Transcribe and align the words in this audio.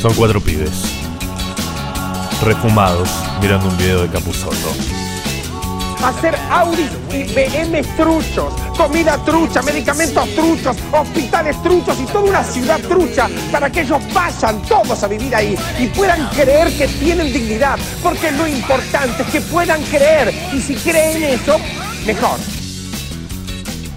Son 0.00 0.14
cuatro 0.14 0.40
pibes. 0.40 0.70
Refumados, 2.42 3.10
mirando 3.42 3.68
un 3.68 3.76
video 3.76 4.00
de 4.00 4.08
Capuzoto. 4.08 4.56
hacer 6.02 6.34
Audi 6.50 6.88
y 7.12 7.24
BM 7.34 7.82
truchos, 7.98 8.54
comida 8.78 9.18
trucha, 9.26 9.60
medicamentos 9.60 10.26
truchos, 10.34 10.74
hospitales 10.90 11.62
truchos 11.62 12.00
y 12.00 12.06
toda 12.06 12.20
una 12.30 12.42
ciudad 12.42 12.80
trucha 12.80 13.28
para 13.52 13.68
que 13.68 13.82
ellos 13.82 14.00
vayan 14.14 14.62
todos 14.62 15.02
a 15.02 15.06
vivir 15.06 15.34
ahí 15.34 15.54
y 15.78 15.88
puedan 15.88 16.26
creer 16.28 16.74
que 16.78 16.88
tienen 16.88 17.30
dignidad, 17.30 17.78
porque 18.02 18.32
lo 18.32 18.48
importante 18.48 19.22
es 19.22 19.28
que 19.28 19.42
puedan 19.42 19.82
creer 19.82 20.32
y 20.54 20.62
si 20.62 20.76
creen 20.76 21.22
eso, 21.24 21.58
mejor. 22.06 22.38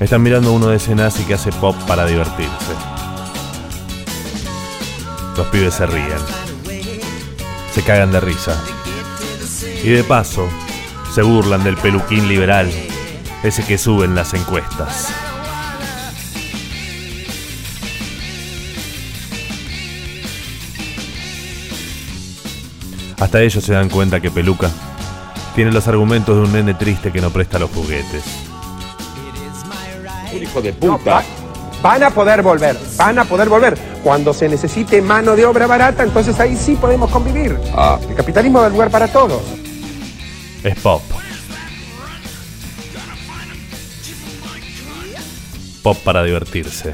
Están 0.01 0.21
mirando 0.21 0.51
uno 0.51 0.67
de 0.67 0.75
ese 0.75 0.95
nazi 0.95 1.23
que 1.23 1.35
hace 1.35 1.53
pop 1.53 1.77
para 1.87 2.05
divertirse. 2.05 2.92
Los 5.37 5.47
pibes 5.47 5.73
se 5.73 5.85
ríen. 5.85 6.19
Se 7.73 7.81
cagan 7.83 8.11
de 8.11 8.19
risa. 8.19 8.61
Y 9.83 9.89
de 9.89 10.03
paso, 10.03 10.47
se 11.13 11.21
burlan 11.23 11.63
del 11.63 11.75
peluquín 11.77 12.27
liberal, 12.27 12.71
ese 13.43 13.63
que 13.65 13.77
sube 13.77 14.05
en 14.05 14.15
las 14.15 14.33
encuestas. 14.33 15.11
Hasta 23.19 23.41
ellos 23.41 23.63
se 23.63 23.73
dan 23.73 23.89
cuenta 23.89 24.19
que 24.19 24.31
Peluca 24.31 24.69
tiene 25.55 25.71
los 25.71 25.87
argumentos 25.87 26.35
de 26.35 26.41
un 26.43 26.51
nene 26.51 26.73
triste 26.73 27.11
que 27.11 27.21
no 27.21 27.29
presta 27.29 27.59
los 27.59 27.69
juguetes. 27.71 28.23
Un 30.33 30.41
hijo 30.43 30.61
de 30.61 30.71
No, 30.81 30.97
puta. 30.97 31.11
va- 31.15 31.23
van 31.81 32.03
a 32.03 32.09
poder 32.09 32.41
volver, 32.41 32.77
van 32.97 33.19
a 33.19 33.23
poder 33.25 33.49
volver. 33.49 33.92
Cuando 34.03 34.33
se 34.33 34.49
necesite 34.49 35.01
mano 35.01 35.35
de 35.35 35.45
obra 35.45 35.65
barata, 35.65 36.03
entonces 36.03 36.37
ahí 36.39 36.57
sí 36.57 36.75
podemos 36.75 37.09
convivir. 37.09 37.57
Ah. 37.73 37.97
El 38.07 38.15
capitalismo 38.15 38.61
da 38.61 38.67
lugar 38.67 38.91
para 38.91 39.07
todos. 39.07 39.41
Es 40.61 40.77
pop. 40.79 41.01
Pop 45.81 45.97
para 46.03 46.23
divertirse. 46.23 46.93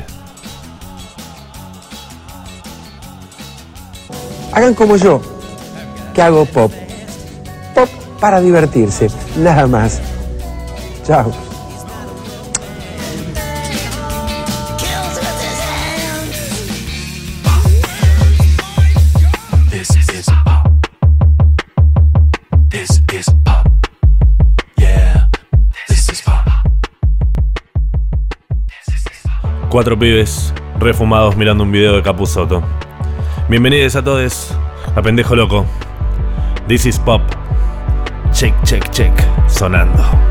Hagan 4.51 4.73
como 4.73 4.95
yo, 4.97 5.21
que 6.13 6.21
hago 6.21 6.45
pop. 6.45 6.71
Pop 7.73 7.89
para 8.19 8.39
divertirse, 8.39 9.07
nada 9.37 9.67
más. 9.67 9.99
Chao. 11.05 11.48
Cuatro 29.79 29.97
pibes 29.97 30.53
refumados 30.77 31.37
mirando 31.37 31.63
un 31.63 31.71
video 31.71 31.95
de 31.95 32.03
Capuzoto. 32.03 32.61
Bienvenidos 33.47 33.95
a 33.95 34.03
todos 34.03 34.53
a 34.93 35.01
Pendejo 35.01 35.37
Loco. 35.37 35.65
This 36.67 36.85
is 36.85 36.99
Pop. 36.99 37.21
Check, 38.33 38.53
check, 38.65 38.91
check. 38.91 39.13
Sonando. 39.47 40.28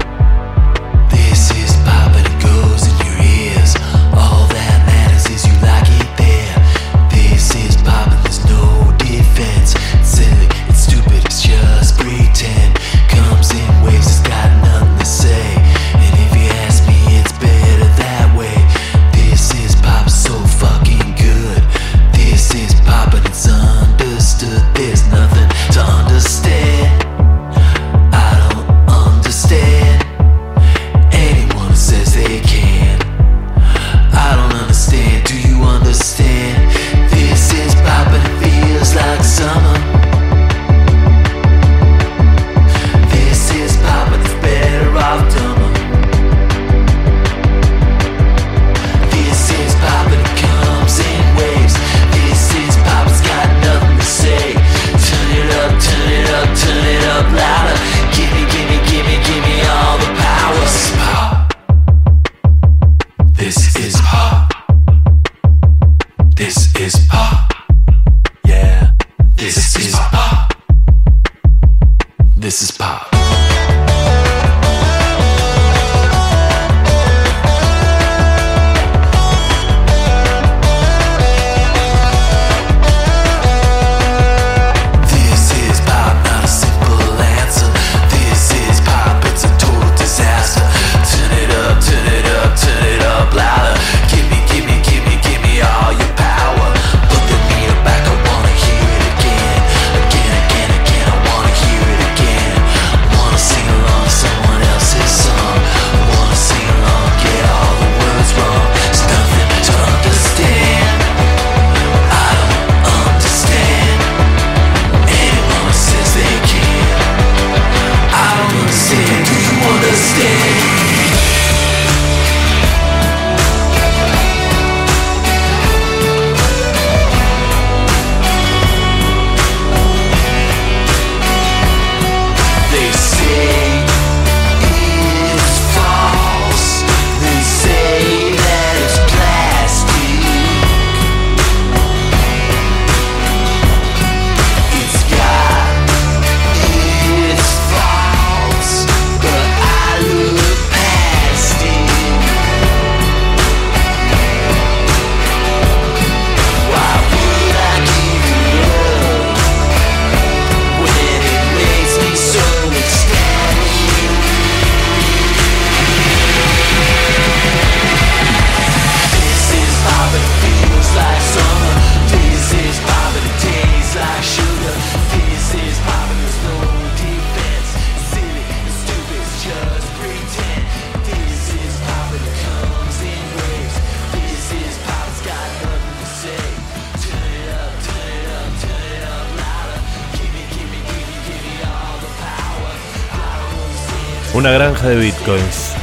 Una 194.48 194.56
granja 194.56 194.88
de 194.88 194.96
bitcoins. 194.96 195.74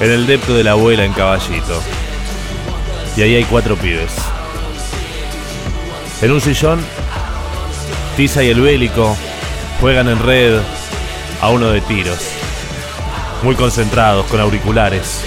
En 0.00 0.10
el 0.10 0.26
depto 0.26 0.52
de 0.52 0.62
la 0.62 0.72
abuela 0.72 1.02
en 1.02 1.14
caballito. 1.14 1.82
Y 3.16 3.22
ahí 3.22 3.36
hay 3.36 3.44
cuatro 3.44 3.74
pibes. 3.74 4.12
En 6.20 6.30
un 6.30 6.42
sillón, 6.42 6.78
Tiza 8.18 8.42
y 8.42 8.50
el 8.50 8.60
bélico 8.60 9.16
juegan 9.80 10.10
en 10.10 10.18
red 10.18 10.60
a 11.40 11.48
uno 11.48 11.70
de 11.70 11.80
tiros. 11.80 12.18
Muy 13.42 13.54
concentrados, 13.54 14.26
con 14.26 14.38
auriculares. 14.38 15.22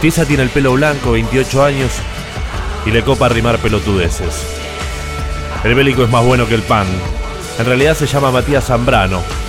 Tiza 0.00 0.24
tiene 0.24 0.44
el 0.44 0.50
pelo 0.50 0.74
blanco, 0.74 1.10
28 1.10 1.64
años, 1.64 1.90
y 2.86 2.92
le 2.92 3.02
copa 3.02 3.26
arrimar 3.26 3.58
pelotudeces. 3.58 4.46
El 5.64 5.74
bélico 5.74 6.04
es 6.04 6.10
más 6.10 6.24
bueno 6.24 6.46
que 6.46 6.54
el 6.54 6.62
pan. 6.62 6.86
En 7.58 7.66
realidad 7.66 7.96
se 7.96 8.06
llama 8.06 8.30
Matías 8.30 8.66
Zambrano. 8.66 9.39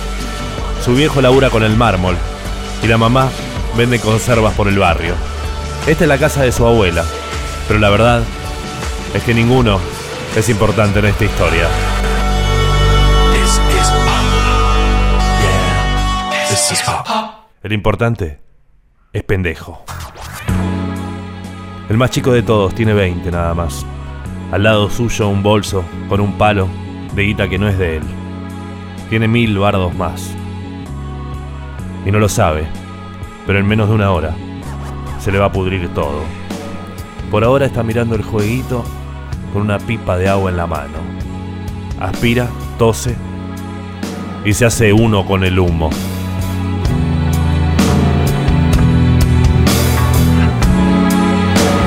Su 0.84 0.96
viejo 0.96 1.20
labura 1.20 1.48
con 1.48 1.62
el 1.62 1.76
mármol 1.76 2.16
y 2.82 2.88
la 2.88 2.98
mamá 2.98 3.30
vende 3.76 4.00
conservas 4.00 4.52
por 4.54 4.66
el 4.66 4.80
barrio. 4.80 5.14
Esta 5.86 6.04
es 6.04 6.08
la 6.08 6.18
casa 6.18 6.42
de 6.42 6.50
su 6.50 6.66
abuela, 6.66 7.04
pero 7.68 7.78
la 7.78 7.88
verdad 7.88 8.24
es 9.14 9.22
que 9.22 9.32
ninguno 9.32 9.78
es 10.34 10.48
importante 10.48 10.98
en 10.98 11.04
esta 11.04 11.24
historia. 11.24 11.68
This 13.32 13.60
is 13.80 13.90
pop. 13.90 14.12
Yeah, 15.40 16.48
this 16.48 16.72
is 16.72 16.82
pop. 16.82 17.06
El 17.62 17.72
importante 17.72 18.40
es 19.12 19.22
pendejo. 19.22 19.84
El 21.88 21.96
más 21.96 22.10
chico 22.10 22.32
de 22.32 22.42
todos 22.42 22.74
tiene 22.74 22.92
20 22.92 23.30
nada 23.30 23.54
más. 23.54 23.86
Al 24.50 24.64
lado 24.64 24.90
suyo 24.90 25.28
un 25.28 25.44
bolso 25.44 25.84
con 26.08 26.20
un 26.20 26.36
palo 26.36 26.66
de 27.14 27.22
guita 27.22 27.48
que 27.48 27.58
no 27.58 27.68
es 27.68 27.78
de 27.78 27.98
él. 27.98 28.02
Tiene 29.10 29.28
mil 29.28 29.56
bardos 29.58 29.94
más. 29.94 30.34
Y 32.04 32.10
no 32.10 32.18
lo 32.18 32.28
sabe, 32.28 32.66
pero 33.46 33.58
en 33.58 33.66
menos 33.66 33.88
de 33.88 33.94
una 33.94 34.10
hora 34.10 34.34
se 35.20 35.30
le 35.30 35.38
va 35.38 35.46
a 35.46 35.52
pudrir 35.52 35.88
todo. 35.94 36.22
Por 37.30 37.44
ahora 37.44 37.66
está 37.66 37.82
mirando 37.82 38.14
el 38.14 38.22
jueguito 38.22 38.84
con 39.52 39.62
una 39.62 39.78
pipa 39.78 40.16
de 40.16 40.28
agua 40.28 40.50
en 40.50 40.56
la 40.56 40.66
mano. 40.66 40.98
Aspira, 42.00 42.48
tose 42.78 43.16
y 44.44 44.52
se 44.52 44.64
hace 44.64 44.92
uno 44.92 45.24
con 45.24 45.44
el 45.44 45.58
humo. 45.58 45.90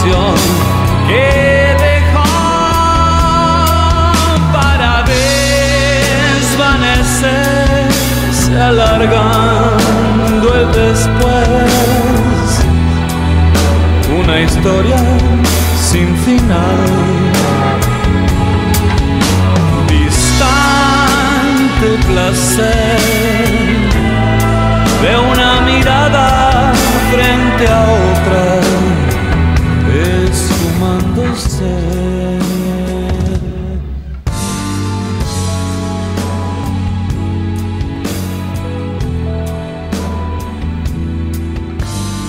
espacio 0.00 0.16
que 1.08 1.76
dejó 1.78 2.24
para 4.52 4.92
desvanecerse 6.40 8.52
alargando 8.60 10.46
el 10.54 10.66
después. 10.72 12.50
Una 14.18 14.36
historia 14.40 14.98
sin 15.90 16.16
final. 16.16 16.86
Distante 19.88 21.88
placer 22.06 23.29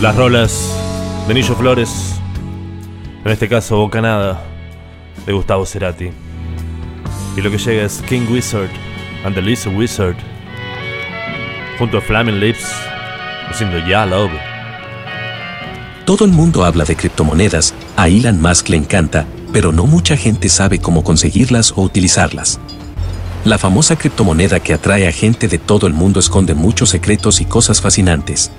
Las 0.02 0.16
rolas 0.16 0.76
de 1.28 1.36
Nillo 1.36 1.56
Flores, 1.56 2.16
en 3.24 3.32
este 3.32 3.48
caso 3.48 3.78
Bocanada, 3.78 4.44
de 5.28 5.32
Gustavo 5.32 5.64
Cerati. 5.64 6.10
Y 7.38 7.42
lo 7.42 7.52
que 7.52 7.60
llega 7.60 7.84
es 7.84 8.02
King 8.10 8.26
Wizard 8.28 8.72
and 9.24 9.36
the 9.36 9.42
Lizard 9.44 9.76
Wizard, 9.76 10.16
junto 11.78 12.00
a 12.00 12.02
Flaming 12.02 12.40
Lips, 12.40 12.66
haciendo 13.48 13.78
Ya 13.88 14.08
Love. 14.08 14.32
Todo 16.06 16.26
el 16.26 16.32
mundo 16.32 16.66
habla 16.66 16.84
de 16.84 16.96
criptomonedas, 16.96 17.76
a 17.96 18.08
Elon 18.08 18.42
Musk 18.42 18.70
le 18.70 18.78
encanta, 18.78 19.28
pero 19.54 19.72
no 19.72 19.86
mucha 19.86 20.18
gente 20.18 20.50
sabe 20.50 20.80
cómo 20.80 21.04
conseguirlas 21.04 21.74
o 21.76 21.84
utilizarlas. 21.84 22.60
La 23.46 23.60
famosa 23.60 23.96
criptomoneda 23.96 24.62
que 24.62 24.74
atrae 24.74 25.08
a 25.08 25.12
gente 25.12 25.48
de 25.48 25.60
todo 25.60 25.86
el 25.86 25.94
mundo 25.94 26.20
esconde 26.20 26.56
muchos 26.56 26.90
secretos 26.90 27.40
y 27.40 27.46
cosas 27.46 27.82
fascinantes. 27.82 28.52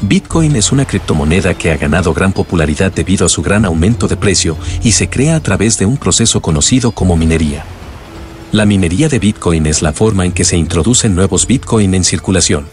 Bitcoin 0.00 0.54
es 0.54 0.70
una 0.70 0.84
criptomoneda 0.84 1.54
que 1.54 1.72
ha 1.72 1.76
ganado 1.76 2.14
gran 2.14 2.32
popularidad 2.32 2.92
debido 2.92 3.26
a 3.26 3.28
su 3.28 3.42
gran 3.42 3.64
aumento 3.64 4.06
de 4.06 4.16
precio 4.16 4.56
y 4.82 4.92
se 4.92 5.08
crea 5.08 5.36
a 5.36 5.40
través 5.40 5.76
de 5.78 5.86
un 5.86 5.96
proceso 5.96 6.40
conocido 6.40 6.92
como 6.92 7.16
minería. 7.16 7.64
La 8.52 8.64
minería 8.64 9.08
de 9.08 9.18
Bitcoin 9.18 9.66
es 9.66 9.82
la 9.82 9.92
forma 9.92 10.24
en 10.24 10.32
que 10.32 10.44
se 10.44 10.56
introducen 10.56 11.14
nuevos 11.14 11.46
Bitcoin 11.46 11.94
en 11.94 12.04
circulación. 12.04 12.66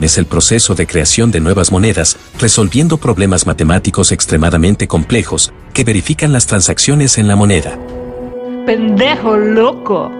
Es 0.00 0.18
el 0.18 0.26
proceso 0.26 0.74
de 0.74 0.86
creación 0.86 1.32
de 1.32 1.40
nuevas 1.40 1.72
monedas, 1.72 2.16
resolviendo 2.38 2.98
problemas 2.98 3.46
matemáticos 3.46 4.12
extremadamente 4.12 4.86
complejos 4.86 5.52
que 5.72 5.84
verifican 5.84 6.32
las 6.32 6.46
transacciones 6.46 7.18
en 7.18 7.26
la 7.28 7.34
moneda. 7.34 7.78
pendejo 8.66 9.36
loco. 9.36 10.12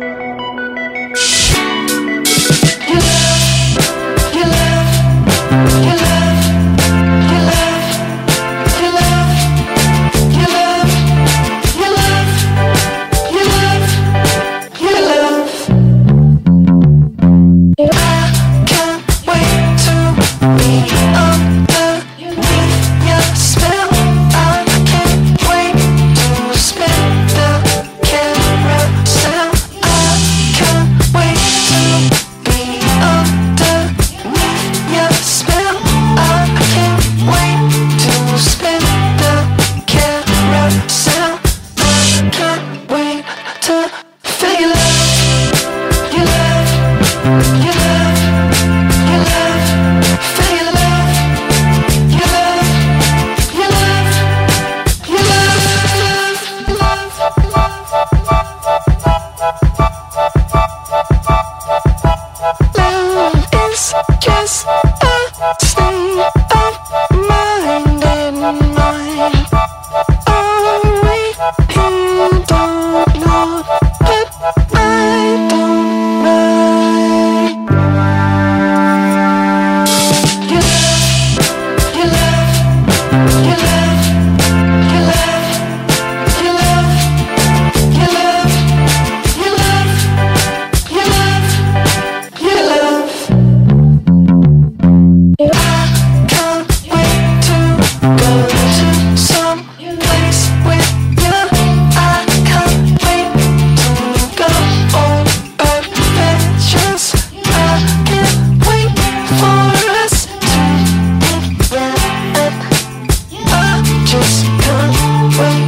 Just 114.21 114.47
can't 114.47 115.39
wait 115.39 115.68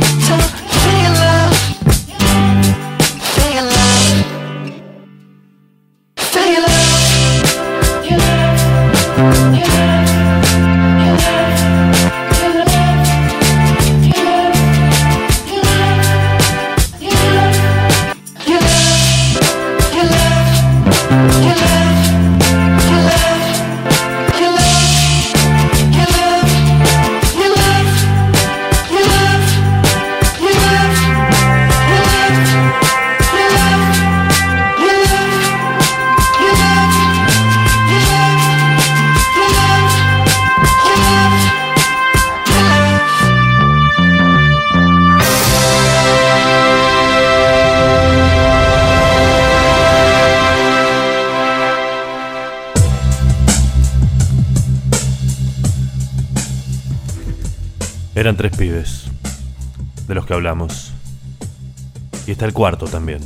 Y 62.26 62.30
está 62.32 62.46
el 62.46 62.52
cuarto 62.52 62.86
también. 62.86 63.20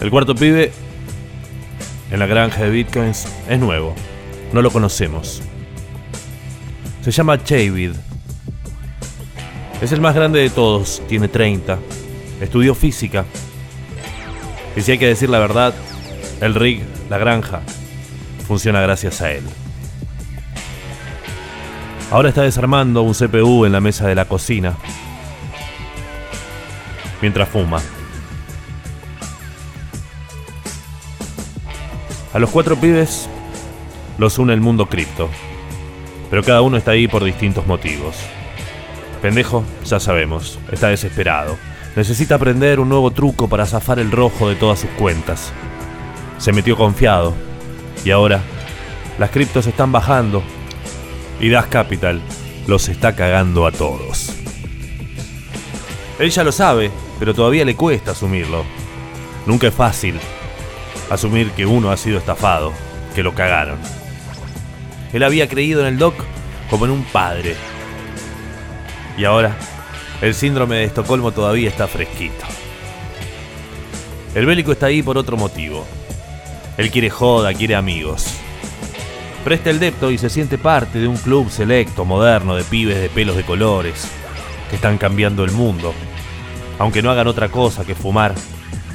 El 0.00 0.10
cuarto 0.10 0.34
pibe, 0.34 0.72
en 2.10 2.18
la 2.18 2.26
granja 2.26 2.64
de 2.64 2.70
bitcoins, 2.70 3.26
es 3.48 3.58
nuevo. 3.58 3.94
No 4.52 4.62
lo 4.62 4.70
conocemos. 4.70 5.42
Se 7.02 7.10
llama 7.10 7.42
Chavid. 7.42 7.92
Es 9.80 9.92
el 9.92 10.00
más 10.00 10.14
grande 10.14 10.40
de 10.40 10.50
todos, 10.50 11.02
tiene 11.08 11.28
30. 11.28 11.78
Estudió 12.40 12.74
física. 12.74 13.24
Y 14.76 14.82
si 14.82 14.92
hay 14.92 14.98
que 14.98 15.06
decir 15.06 15.30
la 15.30 15.38
verdad, 15.38 15.74
el 16.40 16.54
rig, 16.54 16.82
la 17.08 17.18
granja, 17.18 17.60
funciona 18.46 18.80
gracias 18.80 19.20
a 19.22 19.32
él. 19.32 19.42
Ahora 22.10 22.30
está 22.30 22.42
desarmando 22.42 23.02
un 23.02 23.14
CPU 23.14 23.64
en 23.64 23.70
la 23.70 23.80
mesa 23.80 24.08
de 24.08 24.16
la 24.16 24.24
cocina. 24.24 24.74
Mientras 27.22 27.48
fuma. 27.48 27.80
A 32.34 32.38
los 32.40 32.50
cuatro 32.50 32.74
pibes 32.74 33.28
los 34.18 34.38
une 34.40 34.52
el 34.54 34.60
mundo 34.60 34.86
cripto. 34.86 35.28
Pero 36.30 36.42
cada 36.42 36.62
uno 36.62 36.76
está 36.76 36.90
ahí 36.90 37.06
por 37.06 37.22
distintos 37.22 37.68
motivos. 37.68 38.16
Pendejo, 39.22 39.62
ya 39.84 40.00
sabemos, 40.00 40.58
está 40.72 40.88
desesperado. 40.88 41.58
Necesita 41.94 42.34
aprender 42.34 42.80
un 42.80 42.88
nuevo 42.88 43.12
truco 43.12 43.48
para 43.48 43.66
zafar 43.66 44.00
el 44.00 44.10
rojo 44.10 44.48
de 44.48 44.56
todas 44.56 44.80
sus 44.80 44.90
cuentas. 44.90 45.52
Se 46.38 46.52
metió 46.52 46.76
confiado. 46.76 47.34
Y 48.04 48.10
ahora, 48.10 48.40
las 49.16 49.30
criptos 49.30 49.68
están 49.68 49.92
bajando 49.92 50.42
y 51.40 51.48
Das 51.48 51.66
Capital 51.66 52.20
los 52.66 52.88
está 52.88 53.16
cagando 53.16 53.66
a 53.66 53.72
todos. 53.72 54.34
Él 56.18 56.30
ya 56.30 56.44
lo 56.44 56.52
sabe, 56.52 56.90
pero 57.18 57.34
todavía 57.34 57.64
le 57.64 57.74
cuesta 57.74 58.10
asumirlo. 58.10 58.64
Nunca 59.46 59.68
es 59.68 59.74
fácil 59.74 60.20
asumir 61.10 61.50
que 61.52 61.66
uno 61.66 61.90
ha 61.90 61.96
sido 61.96 62.18
estafado, 62.18 62.72
que 63.14 63.22
lo 63.22 63.34
cagaron. 63.34 63.78
Él 65.12 65.22
había 65.22 65.48
creído 65.48 65.80
en 65.80 65.86
el 65.88 65.98
Doc 65.98 66.14
como 66.68 66.84
en 66.84 66.92
un 66.92 67.04
padre. 67.04 67.56
Y 69.18 69.24
ahora, 69.24 69.56
el 70.20 70.34
síndrome 70.34 70.76
de 70.76 70.84
Estocolmo 70.84 71.32
todavía 71.32 71.68
está 71.68 71.88
fresquito. 71.88 72.44
El 74.34 74.46
bélico 74.46 74.70
está 74.70 74.86
ahí 74.86 75.02
por 75.02 75.18
otro 75.18 75.36
motivo. 75.36 75.84
Él 76.76 76.90
quiere 76.90 77.10
joda, 77.10 77.52
quiere 77.52 77.74
amigos. 77.74 78.36
Presta 79.44 79.70
el 79.70 79.80
depto 79.80 80.10
y 80.10 80.18
se 80.18 80.28
siente 80.28 80.58
parte 80.58 80.98
de 80.98 81.08
un 81.08 81.16
club 81.16 81.50
selecto, 81.50 82.04
moderno, 82.04 82.54
de 82.54 82.64
pibes 82.64 83.00
de 83.00 83.08
pelos 83.08 83.36
de 83.36 83.44
colores, 83.44 84.06
que 84.68 84.76
están 84.76 84.98
cambiando 84.98 85.44
el 85.44 85.50
mundo, 85.50 85.94
aunque 86.78 87.02
no 87.02 87.10
hagan 87.10 87.26
otra 87.26 87.48
cosa 87.48 87.84
que 87.84 87.94
fumar 87.94 88.34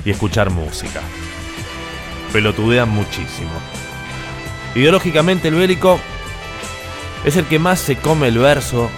y 0.06 0.12
escuchar 0.12 0.52
música. 0.52 1.02
Pelotudean 2.32 2.90
muchísimo. 2.90 3.52
Ideológicamente 4.76 5.48
el 5.48 5.56
bélico 5.56 6.00
es 7.24 7.38
el 7.38 7.46
que 7.46 7.58
más 7.58 7.80
se 7.80 7.96
come 7.96 8.28
el 8.28 8.38
verso 8.38 8.90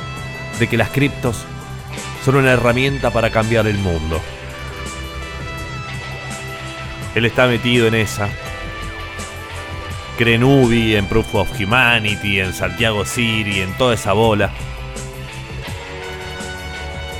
de 0.59 0.67
que 0.67 0.75
las 0.75 0.89
criptos 0.89 1.45
son 2.25 2.35
una 2.35 2.51
herramienta 2.51 3.09
para 3.09 3.29
cambiar 3.29 3.67
el 3.67 3.77
mundo. 3.77 4.19
Él 7.15 7.25
está 7.25 7.47
metido 7.47 7.87
en 7.87 7.95
esa, 7.95 8.27
cree 10.17 10.35
en 10.35 10.43
UBI, 10.43 10.95
en 10.95 11.05
Proof 11.05 11.35
of 11.35 11.59
Humanity, 11.59 12.39
en 12.39 12.53
Santiago 12.53 13.05
City, 13.05 13.61
en 13.61 13.71
toda 13.77 13.93
esa 13.93 14.13
bola. 14.13 14.49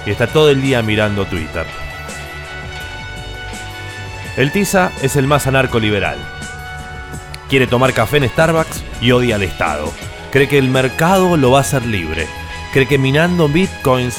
Y 0.06 0.12
está 0.12 0.28
todo 0.28 0.50
el 0.50 0.62
día 0.62 0.82
mirando 0.82 1.26
Twitter. 1.26 1.66
El 4.36 4.52
Tiza 4.52 4.92
es 5.02 5.16
el 5.16 5.28
más 5.28 5.48
anarco-liberal. 5.48 6.18
Quiere 7.50 7.68
tomar 7.68 7.94
café 7.94 8.18
en 8.18 8.30
Starbucks 8.30 8.84
y 9.00 9.12
odia 9.12 9.36
al 9.36 9.44
Estado. 9.44 9.92
Cree 10.32 10.48
que 10.48 10.58
el 10.58 10.70
mercado 10.70 11.38
lo 11.38 11.52
va 11.52 11.60
a 11.60 11.62
hacer 11.62 11.86
libre. 11.86 12.28
Cree 12.74 12.88
que 12.88 12.98
minando 12.98 13.48
bitcoins 13.48 14.18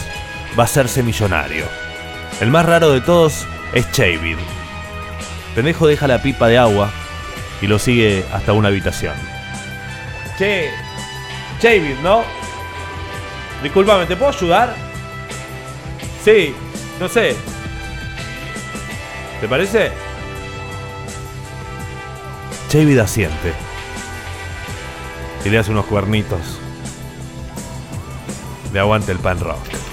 va 0.58 0.62
a 0.62 0.66
hacerse 0.66 1.02
millonario. 1.02 1.66
El 2.40 2.50
más 2.50 2.64
raro 2.64 2.92
de 2.92 3.00
todos 3.00 3.46
es 3.74 3.90
Chavid. 3.92 4.36
Pendejo 5.54 5.86
deja 5.86 6.06
la 6.06 6.22
pipa 6.22 6.48
de 6.48 6.58
agua 6.58 6.90
y 7.60 7.66
lo 7.66 7.78
sigue 7.78 8.24
hasta 8.32 8.52
una 8.52 8.68
habitación. 8.68 9.14
Che, 10.38 10.70
Chavid, 11.60 11.98
¿no? 12.02 12.22
Disculpame, 13.62 14.06
¿te 14.06 14.16
puedo 14.16 14.30
ayudar? 14.30 14.74
Sí, 16.24 16.54
no 17.00 17.08
sé. 17.08 17.34
¿Te 19.40 19.48
parece? 19.48 19.90
Chavid 22.68 22.98
asiente. 22.98 23.52
Y 25.44 25.48
le 25.48 25.58
hace 25.58 25.70
unos 25.70 25.86
cuernitos. 25.86 26.60
Le 28.72 28.80
aguanta 28.80 29.12
el 29.12 29.18
pan 29.18 29.40
rock. 29.40 29.87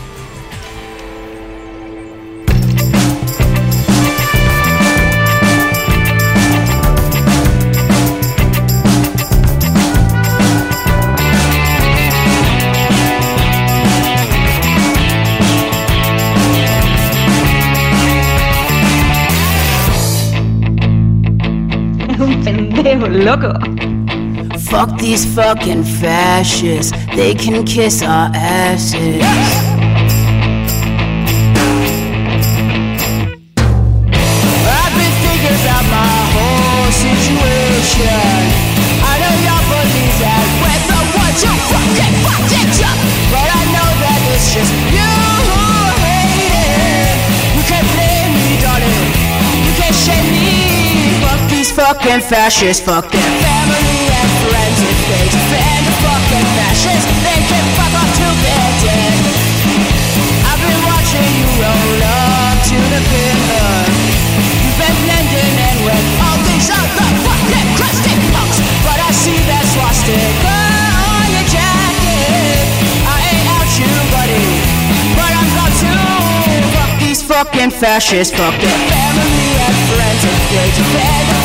Loco. 23.23 23.53
Fuck 24.59 24.97
these 24.99 25.25
fucking 25.35 25.83
fascists. 25.83 26.91
They 27.15 27.33
can 27.33 27.65
kiss 27.65 28.01
our 28.01 28.31
asses. 28.33 29.64
Fucking 52.05 52.21
fascists. 52.29 52.85
Fuck 52.85 53.09
their 53.09 53.31
family 53.41 54.01
and 54.13 54.29
friends. 54.45 54.77
If 54.77 54.99
they 55.09 55.25
defend 55.25 55.81
the 55.89 55.95
fucking 56.05 56.47
fascists, 56.53 57.09
they 57.25 57.39
can 57.49 57.65
fuck 57.73 57.93
off 57.97 58.11
till 58.13 58.35
they're 58.45 58.73
dead. 58.85 59.13
I've 60.45 60.61
been 60.61 60.81
watching 60.85 61.25
you 61.33 61.49
roll 61.57 62.01
up 62.05 62.57
to 62.69 62.77
the 62.77 63.01
pillar. 63.09 63.73
You've 64.61 64.77
been 64.77 64.97
blending 65.01 65.55
in 65.57 65.77
with 65.81 66.05
all 66.21 66.37
these 66.45 66.69
other 66.69 67.09
fucking 67.25 67.69
crusty 67.73 68.13
punks, 68.29 68.61
but 68.85 68.97
I 69.01 69.09
see 69.09 69.39
that 69.49 69.65
swastika 69.73 70.57
on 71.09 71.25
your 71.33 71.47
jacket. 71.49 72.69
I 73.01 73.17
ain't 73.33 73.49
out 73.49 73.71
you, 73.81 73.89
buddy, 74.13 74.49
but 75.17 75.31
I'm 75.33 75.49
going 75.57 75.73
to 75.73 76.69
fuck 76.69 76.91
these 77.01 77.21
fucking 77.25 77.71
fascists, 77.73 78.29
fuck 78.29 78.53
their 78.61 78.79
family 78.93 79.49
and 79.57 79.77
friends. 79.89 80.21
If 80.21 80.41
they 80.53 80.69
defend 80.69 81.44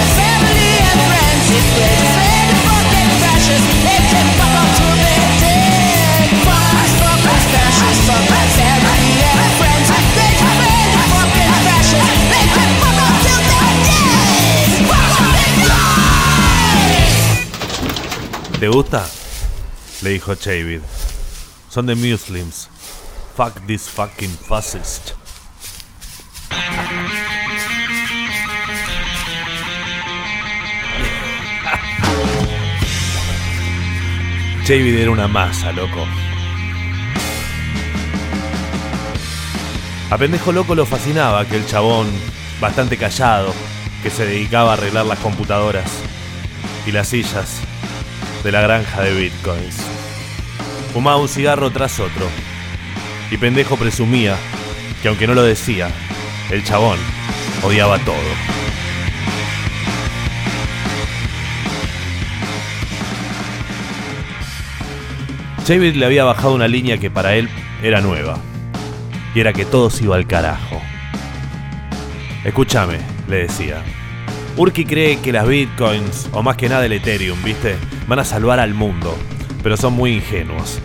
¿Te 18.61 18.67
gusta? 18.67 19.09
Le 20.03 20.11
dijo 20.11 20.35
Chavid. 20.35 20.81
Son 21.71 21.87
de 21.87 21.95
Muslims. 21.95 22.69
Fuck 23.35 23.55
this 23.65 23.89
fucking 23.89 24.29
fascist. 24.29 25.20
Chavid 34.71 34.95
era 34.95 35.11
una 35.11 35.27
masa, 35.27 35.73
loco. 35.73 36.07
A 40.09 40.17
pendejo 40.17 40.53
loco 40.53 40.75
lo 40.75 40.85
fascinaba 40.85 41.45
que 41.45 41.57
el 41.57 41.65
chabón, 41.65 42.07
bastante 42.61 42.95
callado, 42.95 43.53
que 44.01 44.09
se 44.09 44.25
dedicaba 44.25 44.69
a 44.69 44.73
arreglar 44.75 45.07
las 45.07 45.19
computadoras 45.19 45.91
y 46.87 46.93
las 46.93 47.09
sillas 47.09 47.59
de 48.45 48.51
la 48.53 48.61
granja 48.61 49.01
de 49.01 49.13
bitcoins. 49.13 49.75
Fumaba 50.93 51.17
un 51.17 51.27
cigarro 51.27 51.69
tras 51.71 51.99
otro. 51.99 52.25
Y 53.29 53.35
pendejo 53.35 53.75
presumía 53.75 54.37
que 55.01 55.09
aunque 55.09 55.27
no 55.27 55.33
lo 55.33 55.43
decía, 55.43 55.89
el 56.49 56.63
chabón 56.63 56.97
odiaba 57.61 57.99
todo. 57.99 58.15
David 65.67 65.95
le 65.95 66.05
había 66.05 66.25
bajado 66.25 66.53
una 66.53 66.67
línea 66.67 66.97
que 66.97 67.09
para 67.09 67.35
él 67.35 67.47
era 67.81 68.01
nueva. 68.01 68.37
Y 69.33 69.39
era 69.39 69.53
que 69.53 69.63
todo 69.63 69.89
se 69.89 70.03
iba 70.03 70.17
al 70.17 70.27
carajo. 70.27 70.81
Escúchame, 72.43 72.97
le 73.29 73.43
decía. 73.43 73.81
Urki 74.57 74.83
cree 74.83 75.21
que 75.21 75.31
las 75.31 75.47
bitcoins, 75.47 76.27
o 76.33 76.43
más 76.43 76.57
que 76.57 76.67
nada 76.67 76.85
el 76.85 76.91
Ethereum, 76.91 77.41
¿viste? 77.41 77.77
Van 78.07 78.19
a 78.19 78.25
salvar 78.25 78.59
al 78.59 78.73
mundo, 78.73 79.17
pero 79.63 79.77
son 79.77 79.93
muy 79.93 80.15
ingenuos. 80.15 80.79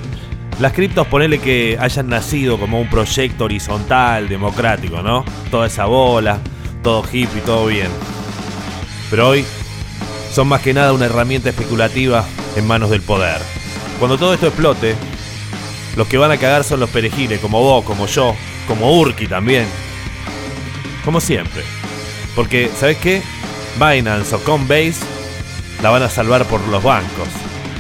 Las 0.61 0.73
criptos 0.73 1.09
ponele 1.09 1.41
que 1.41 1.77
hayan 1.81 2.09
nacido 2.09 2.57
como 2.57 2.81
un 2.81 2.89
proyecto 2.89 3.47
horizontal, 3.47 4.29
democrático, 4.29 5.03
¿no? 5.03 5.25
Toda 5.51 5.67
esa 5.67 5.87
bola, 5.87 6.39
todo 6.85 7.05
hip 7.13 7.29
y 7.37 7.41
todo 7.41 7.67
bien. 7.67 7.89
Pero 9.11 9.31
hoy 9.31 9.45
son 10.31 10.47
más 10.47 10.61
que 10.61 10.73
nada 10.73 10.93
una 10.93 11.07
herramienta 11.07 11.49
especulativa 11.49 12.25
en 12.55 12.67
manos 12.69 12.91
del 12.91 13.03
poder. 13.03 13.41
Cuando 13.99 14.19
todo 14.19 14.35
esto 14.35 14.47
explote, 14.47 14.95
los 15.97 16.07
que 16.07 16.19
van 16.19 16.31
a 16.31 16.37
cagar 16.37 16.65
son 16.65 16.81
los 16.81 16.91
perejiles, 16.91 17.41
como 17.41 17.63
vos, 17.63 17.85
como 17.85 18.07
yo, 18.07 18.35
como 18.69 18.99
Urki 18.99 19.27
también. 19.27 19.67
Como 21.05 21.21
siempre. 21.21 21.63
Porque, 22.35 22.71
¿sabes 22.79 22.99
qué? 22.99 23.23
Binance 23.79 24.35
o 24.35 24.41
Coinbase 24.41 25.01
la 25.83 25.91
van 25.91 26.03
a 26.03 26.11
salvar 26.11 26.45
por 26.45 26.61
los 26.69 26.83
bancos. 26.83 27.29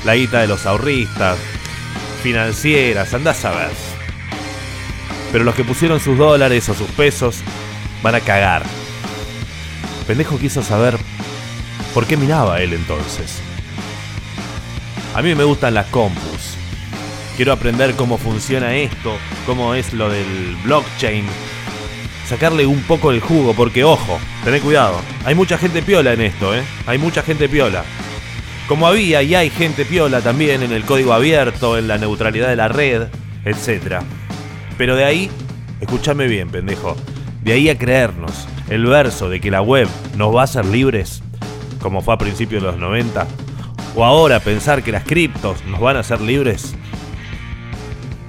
La 0.05 0.14
guita 0.14 0.40
de 0.40 0.46
los 0.46 0.64
ahorristas, 0.64 1.37
financieras, 2.22 3.12
andás 3.12 3.44
a 3.44 3.50
ver. 3.50 3.70
Pero 5.33 5.44
los 5.44 5.55
que 5.55 5.64
pusieron 5.64 6.00
sus 6.00 6.16
dólares 6.16 6.68
o 6.70 6.74
sus 6.74 6.88
pesos 6.92 7.40
van 8.02 8.14
a 8.14 8.20
cagar. 8.20 8.62
Pendejo 10.07 10.38
quiso 10.38 10.62
saber 10.62 10.96
por 11.92 12.07
qué 12.07 12.16
miraba 12.16 12.62
él 12.62 12.72
entonces. 12.72 13.40
A 15.16 15.22
mí 15.22 15.35
me 15.35 15.44
gustan 15.44 15.72
las 15.72 15.87
compus. 15.87 16.59
Quiero 17.37 17.55
aprender 17.55 17.94
cómo 17.94 18.18
funciona 18.18 18.76
esto, 18.76 19.16
cómo 19.46 19.72
es 19.72 19.94
lo 19.94 20.11
del 20.11 20.55
blockchain. 20.62 21.24
Sacarle 22.29 22.66
un 22.66 22.83
poco 22.83 23.11
el 23.11 23.20
jugo, 23.20 23.55
porque 23.55 23.83
ojo, 23.83 24.18
tened 24.44 24.61
cuidado. 24.61 25.00
Hay 25.24 25.35
mucha 25.35 25.57
gente 25.57 25.81
piola 25.81 26.12
en 26.12 26.20
esto, 26.20 26.55
¿eh? 26.55 26.62
Hay 26.87 26.98
mucha 26.98 27.22
gente 27.22 27.48
piola. 27.48 27.83
Como 28.68 28.87
había 28.87 29.22
y 29.22 29.35
hay 29.35 29.48
gente 29.48 29.87
piola 29.87 30.20
también 30.20 30.62
en 30.62 30.72
el 30.72 30.85
código 30.85 31.14
abierto, 31.14 31.79
en 31.79 31.88
la 31.88 31.96
neutralidad 31.96 32.48
de 32.48 32.57
la 32.57 32.68
red, 32.68 33.05
etc. 33.46 34.02
Pero 34.76 34.96
de 34.96 35.07
ahí, 35.07 35.31
escúchame 35.81 36.26
bien, 36.26 36.50
pendejo. 36.50 36.94
De 37.42 37.55
ahí 37.55 37.70
a 37.70 37.79
creernos 37.79 38.46
el 38.68 38.85
verso 38.85 39.31
de 39.31 39.40
que 39.40 39.50
la 39.50 39.62
web 39.62 39.88
nos 40.18 40.37
va 40.37 40.42
a 40.42 40.44
hacer 40.44 40.66
libres, 40.66 41.22
como 41.81 42.02
fue 42.02 42.12
a 42.12 42.18
principios 42.18 42.62
de 42.62 42.68
los 42.68 42.79
90, 42.79 43.26
o 43.96 44.04
ahora 44.04 44.40
pensar 44.40 44.82
que 44.82 44.92
las 44.92 45.04
criptos 45.04 45.64
nos 45.64 45.80
van 45.80 45.96
a 45.96 46.00
hacer 46.00 46.20
libres, 46.20 46.74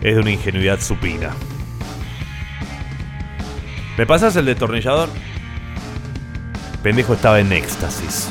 es 0.02 0.16
de 0.16 0.22
una 0.22 0.32
ingenuidad 0.32 0.80
supina. 0.80 1.32
¿Me 3.98 4.06
pasas 4.06 4.36
el 4.38 4.46
destornillador? 4.46 5.10
Pendejo 6.82 7.14
estaba 7.14 7.42
en 7.42 7.52
éxtasis. 7.52 8.30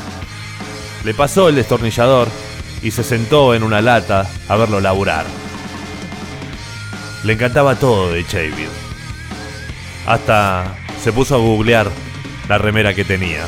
Le 1.05 1.13
pasó 1.13 1.47
el 1.47 1.55
destornillador 1.55 2.27
y 2.81 2.89
se 2.89 3.03
sentó 3.03 3.53
en 3.53 3.61
una 3.61 3.81
lata 3.81 4.27
a 4.47 4.55
verlo 4.55 4.81
laburar. 4.81 5.25
Le 7.23 7.33
encantaba 7.33 7.75
todo 7.75 8.11
de 8.13 8.25
Chavid. 8.25 8.67
Hasta 10.07 10.75
se 11.03 11.11
puso 11.11 11.35
a 11.35 11.39
googlear 11.39 11.87
la 12.49 12.57
remera 12.57 12.95
que 12.95 13.03
tenía. 13.03 13.45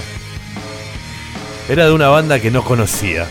Era 1.68 1.86
de 1.86 1.92
una 1.92 2.10
banda 2.10 2.40
que 2.40 2.52
no 2.52 2.64
conocía. 2.64 3.26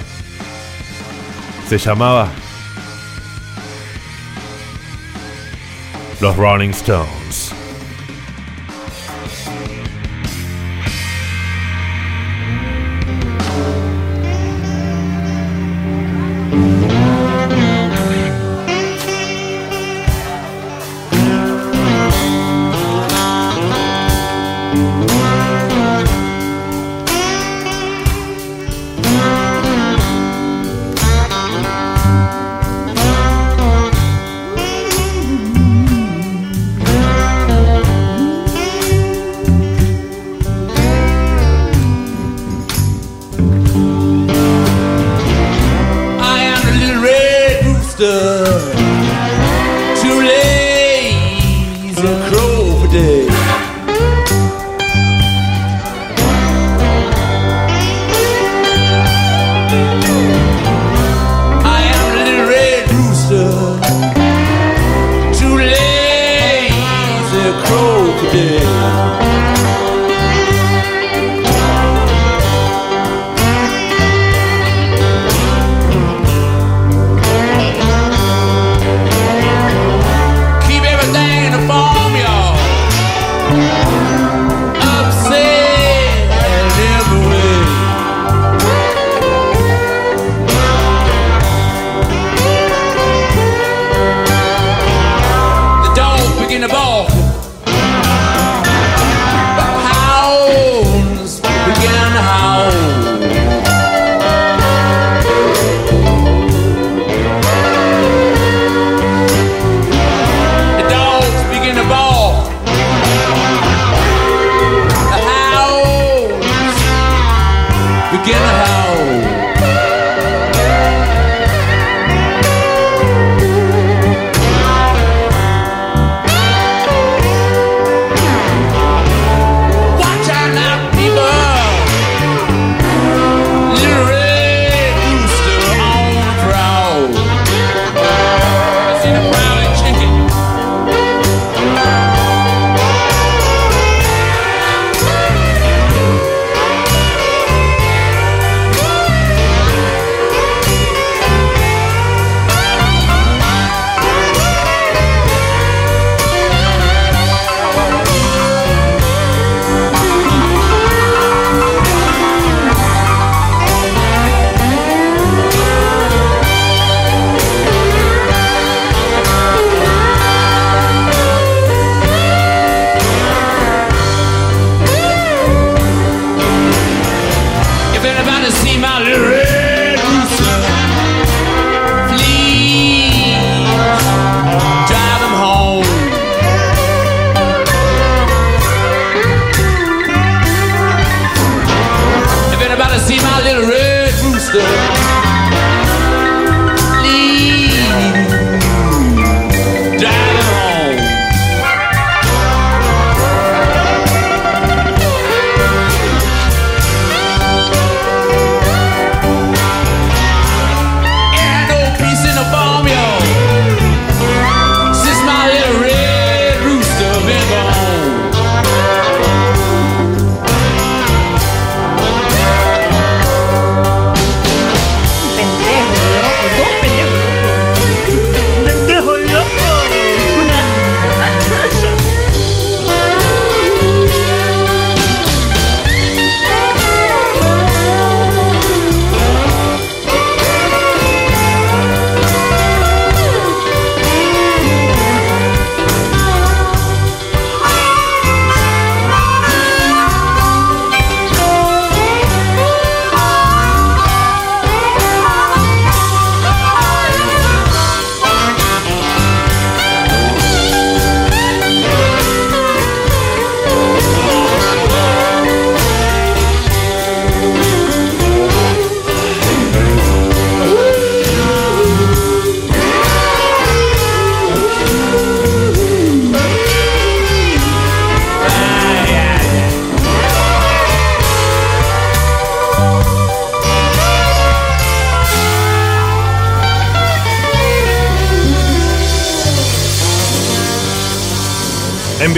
Se 1.68 1.76
llamaba 1.76 2.30
Los 6.18 6.34
Rolling 6.34 6.70
Stones. 6.70 7.17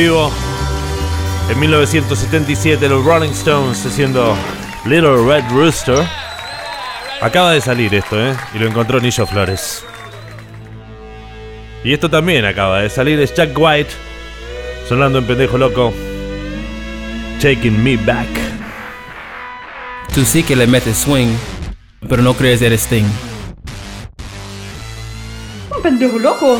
en 0.02 1.60
1977 1.60 2.88
los 2.88 3.04
Rolling 3.04 3.32
Stones 3.32 3.84
haciendo 3.84 4.34
Little 4.86 5.26
Red 5.26 5.44
Rooster. 5.50 6.06
Acaba 7.20 7.52
de 7.52 7.60
salir 7.60 7.94
esto, 7.94 8.18
¿eh? 8.18 8.34
Y 8.54 8.58
lo 8.58 8.66
encontró 8.66 8.98
Nillo 8.98 9.26
Flores. 9.26 9.84
Y 11.84 11.92
esto 11.92 12.08
también 12.08 12.46
acaba 12.46 12.80
de 12.80 12.88
salir, 12.88 13.20
es 13.20 13.34
Jack 13.34 13.50
White, 13.54 13.90
sonando 14.88 15.18
en 15.18 15.26
pendejo 15.26 15.58
loco. 15.58 15.92
Taking 17.42 17.84
me 17.84 17.98
back. 17.98 18.28
Tú 20.14 20.24
sí 20.24 20.42
que 20.42 20.56
le 20.56 20.66
metes 20.66 20.96
swing, 20.96 21.34
pero 22.08 22.22
no 22.22 22.32
crees 22.32 22.62
eres 22.62 22.84
Sting. 22.84 23.04
Un 25.76 25.82
pendejo 25.82 26.18
loco. 26.18 26.58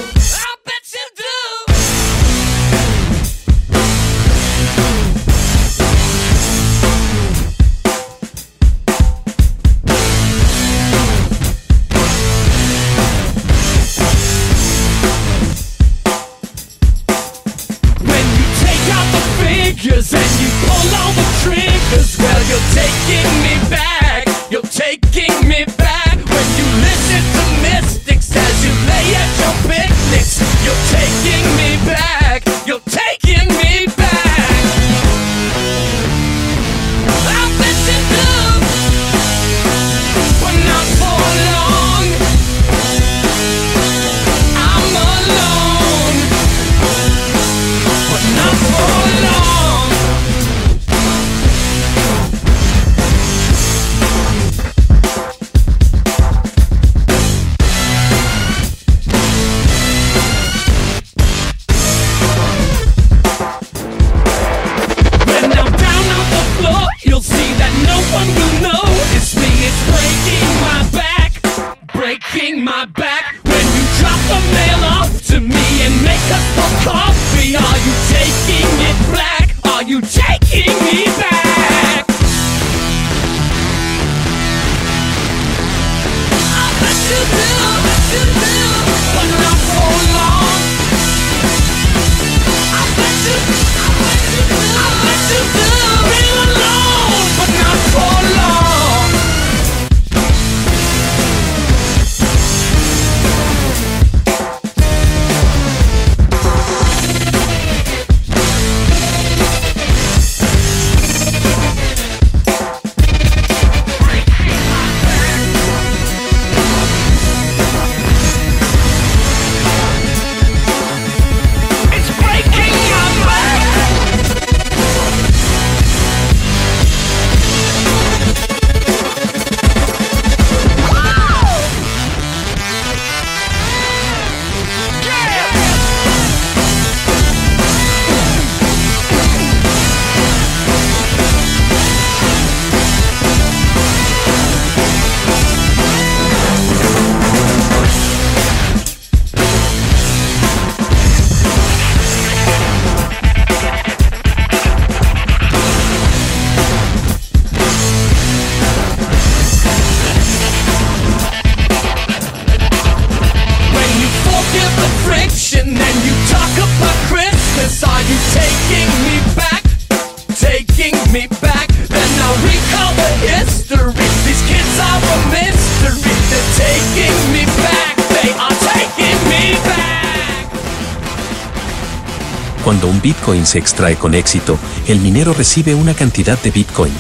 Se 183.51 183.59
extrae 183.59 183.97
con 183.97 184.15
éxito, 184.15 184.57
el 184.87 185.01
minero 185.01 185.35
recibe 185.35 185.75
una 185.75 185.93
cantidad 185.93 186.41
de 186.41 186.53
Bitcoin. 186.53 186.93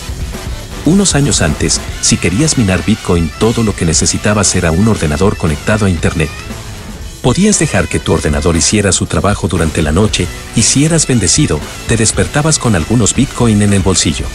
Unos 0.84 1.14
años 1.14 1.42
antes, 1.42 1.80
si 2.00 2.16
querías 2.16 2.58
minar 2.58 2.84
Bitcoin, 2.84 3.30
todo 3.38 3.62
lo 3.62 3.76
que 3.76 3.84
necesitabas 3.84 4.52
era 4.56 4.72
un 4.72 4.88
ordenador 4.88 5.36
conectado 5.36 5.86
a 5.86 5.90
Internet. 5.90 6.28
Podías 7.22 7.60
dejar 7.60 7.86
que 7.86 8.00
tu 8.00 8.12
ordenador 8.12 8.56
hiciera 8.56 8.90
su 8.90 9.06
trabajo 9.06 9.46
durante 9.46 9.80
la 9.80 9.92
noche 9.92 10.26
y 10.56 10.62
si 10.62 10.84
eras 10.84 11.06
bendecido, 11.06 11.60
te 11.86 11.96
despertabas 11.96 12.58
con 12.58 12.74
algunos 12.74 13.14
Bitcoin 13.14 13.62
en 13.62 13.72
el 13.72 13.82
bolsillo. 13.82 14.26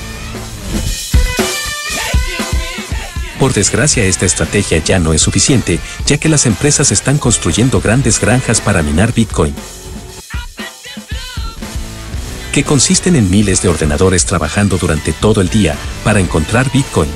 Por 3.39 3.53
desgracia 3.53 4.05
esta 4.05 4.25
estrategia 4.25 4.77
ya 4.77 4.99
no 4.99 5.11
es 5.11 5.21
suficiente, 5.21 5.81
ya 6.05 6.17
que 6.17 6.29
las 6.29 6.45
empresas 6.45 6.93
están 6.93 7.17
construyendo 7.17 7.81
grandes 7.81 8.21
granjas 8.21 8.61
para 8.61 8.83
minar 8.83 9.13
Bitcoin 9.13 9.53
que 12.55 12.63
consisten 12.63 13.17
en 13.17 13.29
miles 13.29 13.61
de 13.61 13.67
ordenadores 13.67 14.25
trabajando 14.25 14.77
durante 14.77 15.11
todo 15.11 15.41
el 15.41 15.49
día 15.49 15.75
para 16.05 16.21
encontrar 16.21 16.71
Bitcoin. 16.71 17.09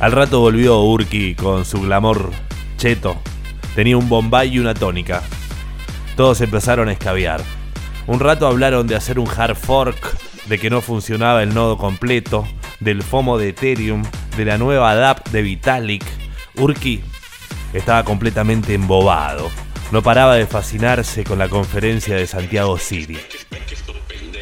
Al 0.00 0.12
rato 0.12 0.40
volvió 0.40 0.80
Urki 0.80 1.34
con 1.34 1.66
su 1.66 1.82
glamour 1.82 2.30
cheto. 2.78 3.18
Tenía 3.74 3.98
un 3.98 4.08
bombay 4.08 4.54
y 4.54 4.58
una 4.58 4.72
tónica. 4.72 5.22
Todos 6.16 6.40
empezaron 6.40 6.88
a 6.88 6.92
escabiar. 6.92 7.42
Un 8.06 8.18
rato 8.18 8.46
hablaron 8.46 8.86
de 8.86 8.96
hacer 8.96 9.18
un 9.18 9.28
hard 9.28 9.56
fork, 9.56 10.16
de 10.46 10.58
que 10.58 10.70
no 10.70 10.80
funcionaba 10.80 11.42
el 11.42 11.52
nodo 11.52 11.76
completo, 11.76 12.48
del 12.80 13.02
FOMO 13.02 13.36
de 13.36 13.50
Ethereum, 13.50 14.02
de 14.38 14.46
la 14.46 14.56
nueva 14.56 14.94
DApp 14.94 15.28
de 15.28 15.42
Vitalik. 15.42 16.04
Urki 16.56 17.02
estaba 17.74 18.02
completamente 18.02 18.72
embobado. 18.72 19.50
No 19.92 20.02
paraba 20.02 20.36
de 20.36 20.46
fascinarse 20.46 21.24
con 21.24 21.38
la 21.38 21.48
conferencia 21.48 22.16
de 22.16 22.26
Santiago 22.26 22.78
City. 22.78 23.18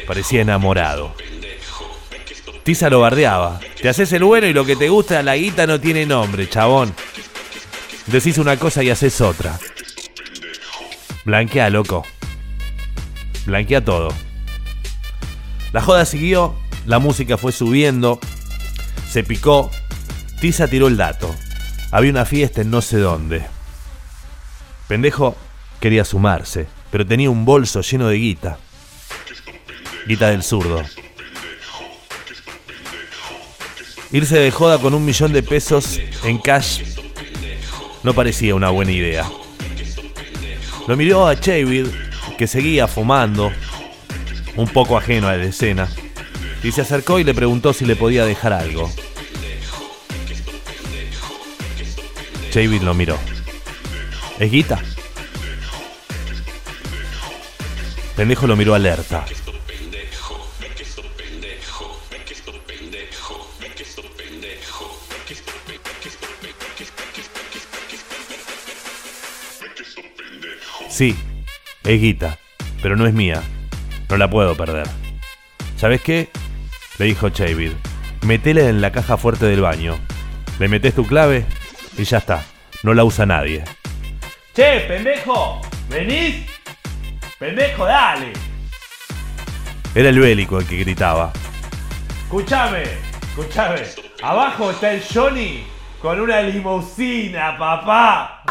Parecía 0.07 0.41
enamorado. 0.41 1.13
Tiza 2.63 2.89
lo 2.89 2.99
bardeaba. 2.99 3.59
Te 3.81 3.89
haces 3.89 4.11
el 4.13 4.23
bueno 4.23 4.47
y 4.47 4.53
lo 4.53 4.65
que 4.65 4.75
te 4.75 4.89
gusta 4.89 5.23
la 5.23 5.35
guita 5.35 5.65
no 5.65 5.79
tiene 5.79 6.05
nombre, 6.05 6.49
chabón. 6.49 6.93
Decís 8.07 8.37
una 8.37 8.57
cosa 8.57 8.83
y 8.83 8.89
haces 8.89 9.21
otra. 9.21 9.59
Blanquea, 11.25 11.69
loco. 11.69 12.05
Blanquea 13.45 13.83
todo. 13.83 14.09
La 15.71 15.81
joda 15.81 16.05
siguió, 16.05 16.55
la 16.85 16.99
música 16.99 17.37
fue 17.37 17.51
subiendo, 17.51 18.19
se 19.09 19.23
picó. 19.23 19.69
Tiza 20.39 20.67
tiró 20.67 20.87
el 20.87 20.97
dato. 20.97 21.35
Había 21.91 22.11
una 22.11 22.25
fiesta 22.25 22.61
en 22.61 22.71
no 22.71 22.81
sé 22.81 22.97
dónde. 22.97 23.45
Pendejo 24.87 25.35
quería 25.79 26.05
sumarse, 26.05 26.67
pero 26.91 27.05
tenía 27.05 27.29
un 27.29 27.45
bolso 27.45 27.81
lleno 27.81 28.07
de 28.07 28.15
guita. 28.15 28.57
Guita 30.07 30.29
del 30.29 30.43
zurdo. 30.43 30.83
Irse 34.11 34.39
de 34.39 34.49
joda 34.49 34.79
con 34.79 34.95
un 34.95 35.05
millón 35.05 35.33
de 35.33 35.43
pesos 35.43 35.99
en 36.23 36.39
cash 36.39 36.81
no 38.01 38.13
parecía 38.13 38.55
una 38.55 38.71
buena 38.71 38.91
idea. 38.91 39.29
Lo 40.87 40.97
miró 40.97 41.27
a 41.27 41.39
Chavid, 41.39 41.87
que 42.37 42.47
seguía 42.47 42.87
fumando, 42.87 43.51
un 44.55 44.67
poco 44.67 44.97
ajeno 44.97 45.27
a 45.27 45.35
la 45.35 45.43
escena, 45.43 45.87
y 46.63 46.71
se 46.71 46.81
acercó 46.81 47.19
y 47.19 47.23
le 47.23 47.35
preguntó 47.35 47.71
si 47.71 47.85
le 47.85 47.95
podía 47.95 48.25
dejar 48.25 48.53
algo. 48.53 48.91
Chavid 52.49 52.81
lo 52.81 52.95
miró. 52.95 53.17
¿Es 54.39 54.51
guita? 54.51 54.81
Pendejo 58.15 58.47
lo 58.47 58.55
miró 58.55 58.73
alerta. 58.73 59.25
Sí, 70.99 71.15
es 71.85 72.01
guita, 72.01 72.37
pero 72.81 72.97
no 72.97 73.07
es 73.07 73.13
mía. 73.13 73.41
No 74.09 74.17
la 74.17 74.29
puedo 74.29 74.53
perder. 74.55 74.85
¿Sabes 75.77 76.01
qué? 76.01 76.29
Le 76.97 77.05
dijo 77.05 77.29
Chavid. 77.29 77.71
Metela 78.23 78.67
en 78.67 78.81
la 78.81 78.91
caja 78.91 79.15
fuerte 79.15 79.45
del 79.45 79.61
baño. 79.61 79.97
Le 80.59 80.67
metes 80.67 80.93
tu 80.93 81.07
clave 81.07 81.45
y 81.97 82.03
ya 82.03 82.17
está. 82.17 82.43
No 82.83 82.93
la 82.93 83.05
usa 83.05 83.25
nadie. 83.25 83.63
Che, 84.53 84.81
pendejo, 84.89 85.61
¿venís? 85.87 86.45
Pendejo, 87.39 87.85
dale. 87.85 88.33
Era 89.95 90.09
el 90.09 90.19
bélico 90.19 90.59
el 90.59 90.67
que 90.67 90.79
gritaba. 90.79 91.31
Escuchame, 92.23 92.83
escuchame. 93.21 93.83
Abajo 94.21 94.71
está 94.71 94.91
el 94.91 95.01
Johnny 95.01 95.63
con 96.01 96.19
una 96.19 96.41
limusina, 96.41 97.57
papá. 97.57 98.43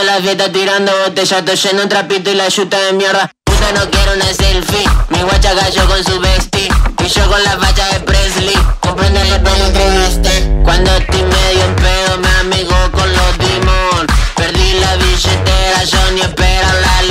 A 0.00 0.04
la 0.04 0.20
fiesta 0.20 0.50
tirando 0.50 0.92
botellas 1.04 1.44
Todo 1.44 1.54
lleno 1.54 1.82
un 1.82 1.88
trapito 1.88 2.30
y 2.30 2.34
la 2.34 2.48
yuta 2.48 2.78
de 2.78 2.92
mierda. 2.94 3.30
Puta 3.44 3.72
no 3.72 3.90
quiero 3.90 4.14
una 4.14 4.32
selfie. 4.32 4.84
Mi 5.10 5.20
guacha 5.22 5.54
cayó 5.54 5.86
con 5.86 6.02
su 6.04 6.18
bestie. 6.20 6.68
Y 7.04 7.08
yo 7.08 7.28
con 7.28 7.42
la 7.42 7.58
facha 7.58 7.86
de 7.92 8.00
Presley. 8.00 8.58
Compréndele 8.80 9.38
pelo 9.40 9.66
entre 9.66 10.06
este 10.06 10.62
Cuando 10.64 10.90
estoy 10.96 11.22
medio 11.22 11.64
en 11.64 11.76
pedo 11.76 12.18
Me 12.18 12.28
amigo 12.40 12.76
con 12.92 13.12
los 13.12 13.38
demon. 13.38 14.06
Perdí 14.36 14.80
la 14.80 14.96
billetera 14.96 15.84
Yo 15.84 16.10
ni 16.12 16.20
espero 16.22 16.68
la 16.80 17.02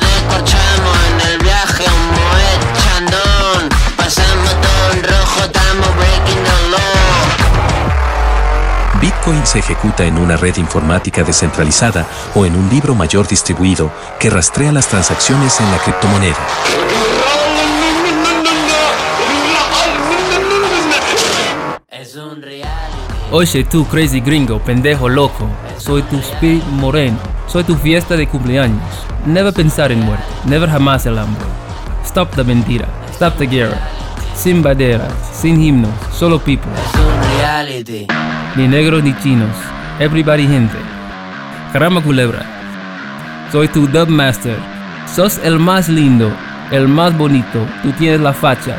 Descorchamos 0.00 0.63
Bitcoin 9.24 9.46
se 9.46 9.60
ejecuta 9.60 10.04
en 10.04 10.18
una 10.18 10.36
red 10.36 10.54
informática 10.58 11.24
descentralizada 11.24 12.06
o 12.34 12.44
en 12.44 12.54
un 12.56 12.68
libro 12.68 12.94
mayor 12.94 13.26
distribuido 13.26 13.90
que 14.20 14.28
rastrea 14.28 14.70
las 14.70 14.86
transacciones 14.86 15.58
en 15.60 15.70
la 15.70 15.78
criptomoneda. 15.78 16.36
Oye 23.30 23.64
tú, 23.64 23.86
crazy 23.86 24.20
gringo, 24.20 24.58
pendejo 24.58 25.08
loco. 25.08 25.48
Soy 25.78 26.02
tu 26.02 26.18
spirit 26.18 26.64
moreno. 26.64 27.16
Soy 27.46 27.64
tu 27.64 27.76
fiesta 27.76 28.16
de 28.16 28.26
cumpleaños. 28.26 29.06
Never 29.24 29.54
pensar 29.54 29.90
en 29.90 30.00
muerte. 30.00 30.26
Never 30.44 30.68
jamás 30.68 31.06
el 31.06 31.18
hambre. 31.18 31.46
Stop 32.04 32.36
la 32.36 32.44
mentira. 32.44 32.86
Stop 33.14 33.38
the 33.38 33.46
guerra. 33.46 33.88
Sin 34.34 34.62
banderas, 34.62 35.12
sin 35.32 35.62
himnos, 35.62 35.90
solo 36.12 36.38
people. 36.38 36.70
Es 36.72 37.00
un 37.00 37.38
reality 37.38 38.06
Ni 38.56 38.68
negros 38.68 39.02
ni 39.02 39.16
chinos. 39.18 39.56
Everybody 39.98 40.46
gente. 40.46 40.76
Caramba 41.72 42.02
culebra. 42.02 42.44
Soy 43.52 43.68
tu 43.68 43.86
dubmaster. 43.86 44.56
Sos 45.14 45.38
el 45.44 45.58
más 45.58 45.88
lindo, 45.88 46.30
el 46.70 46.88
más 46.88 47.16
bonito. 47.16 47.66
Tú 47.82 47.92
tienes 47.92 48.20
la 48.20 48.32
facha. 48.32 48.76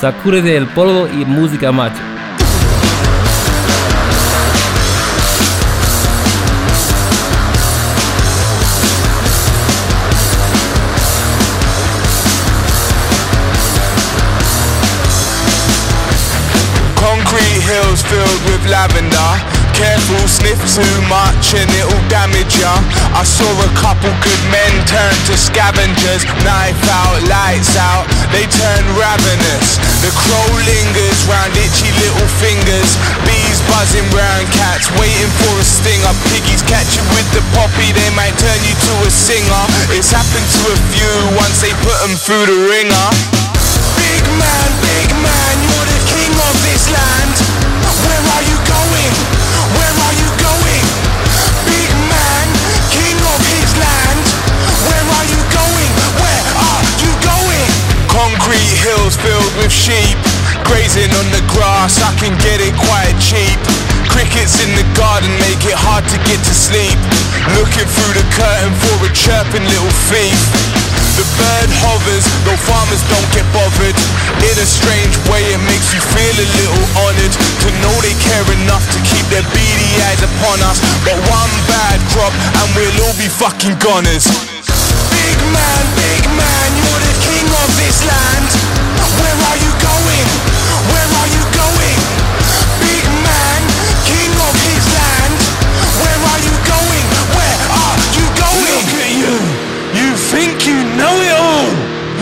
Sacúrete 0.00 0.56
el 0.56 0.66
polvo 0.66 1.06
y 1.08 1.24
música 1.24 1.70
macho. 1.72 2.02
Filled 17.96 18.44
with 18.52 18.60
lavender. 18.68 19.32
Careful, 19.72 20.20
sniff 20.28 20.60
too 20.68 20.96
much 21.08 21.56
and 21.56 21.66
it'll 21.80 22.06
damage 22.12 22.54
ya. 22.60 22.76
I 23.16 23.24
saw 23.24 23.48
a 23.48 23.70
couple 23.74 24.12
good 24.20 24.42
men 24.52 24.72
turn 24.84 25.16
to 25.26 25.34
scavengers. 25.34 26.22
Knife 26.44 26.76
out, 26.92 27.18
lights 27.26 27.72
out, 27.74 28.04
they 28.36 28.44
turn 28.52 28.84
ravenous. 28.94 29.80
The 30.04 30.12
crow 30.12 30.50
lingers 30.68 31.18
round 31.26 31.56
itchy 31.56 31.88
little 31.98 32.30
fingers. 32.38 33.00
Bees 33.24 33.58
buzzing 33.72 34.06
round 34.12 34.46
cats, 34.54 34.86
waiting 35.00 35.32
for 35.42 35.56
a 35.56 35.66
stinger. 35.66 36.14
Piggies 36.30 36.62
catch 36.68 37.00
you 37.00 37.02
with 37.16 37.26
the 37.32 37.42
poppy, 37.56 37.90
they 37.96 38.12
might 38.12 38.36
turn 38.38 38.60
you 38.60 38.76
to 38.76 38.92
a 39.02 39.10
singer. 39.10 39.64
It's 39.96 40.12
happened 40.12 40.46
to 40.46 40.62
a 40.68 40.78
few 40.92 41.14
once 41.34 41.64
they 41.64 41.72
put 41.82 41.98
them 42.06 42.14
through 42.14 42.44
the 42.44 42.58
ringer. 42.70 43.08
Big 43.98 44.24
man, 44.36 44.68
big 44.84 45.10
man, 45.24 45.54
you're 45.64 45.88
the 45.90 46.00
king 46.12 46.32
of 46.32 46.54
this 46.62 46.84
land. 46.92 47.45
Hills 58.86 59.16
filled 59.18 59.54
with 59.58 59.72
sheep. 59.72 60.14
Grazing 60.62 61.10
on 61.18 61.26
the 61.34 61.42
grass, 61.50 61.98
I 61.98 62.14
can 62.18 62.34
get 62.38 62.62
it 62.62 62.74
quite 62.78 63.18
cheap. 63.18 63.58
Crickets 64.06 64.62
in 64.62 64.70
the 64.78 64.86
garden 64.94 65.30
make 65.42 65.62
it 65.66 65.74
hard 65.74 66.06
to 66.14 66.18
get 66.22 66.38
to 66.46 66.54
sleep. 66.54 66.98
Looking 67.58 67.86
through 67.86 68.14
the 68.14 68.26
curtain 68.30 68.72
for 68.78 68.94
a 69.06 69.10
chirping 69.10 69.66
little 69.66 69.94
thief. 70.10 70.75
The 71.16 71.24
bird 71.40 71.70
hovers, 71.80 72.28
though 72.44 72.60
farmers 72.68 73.00
don't 73.08 73.24
get 73.32 73.48
bothered. 73.56 73.96
In 74.44 74.56
a 74.60 74.68
strange 74.68 75.16
way, 75.32 75.40
it 75.48 75.62
makes 75.64 75.88
you 75.96 76.00
feel 76.12 76.36
a 76.36 76.48
little 76.60 76.86
honored 77.08 77.32
to 77.32 77.68
know 77.80 77.94
they 78.04 78.12
care 78.20 78.44
enough 78.52 78.84
to 78.92 79.00
keep 79.00 79.24
their 79.32 79.44
beady 79.56 79.90
eyes 80.12 80.20
upon 80.20 80.60
us. 80.68 80.76
But 81.08 81.16
one 81.32 81.52
bad 81.72 82.04
crop, 82.12 82.36
and 82.60 82.68
we'll 82.76 83.08
all 83.08 83.16
be 83.16 83.32
fucking 83.32 83.80
goners. 83.80 84.28
Big 85.08 85.38
man, 85.56 85.82
big 85.96 86.24
man, 86.36 86.68
you're 86.84 87.02
the 87.08 87.16
king 87.24 87.48
of 87.64 87.68
this 87.80 87.96
land. 88.04 88.48
Where 89.16 89.38
are 89.48 89.58
you 89.64 89.65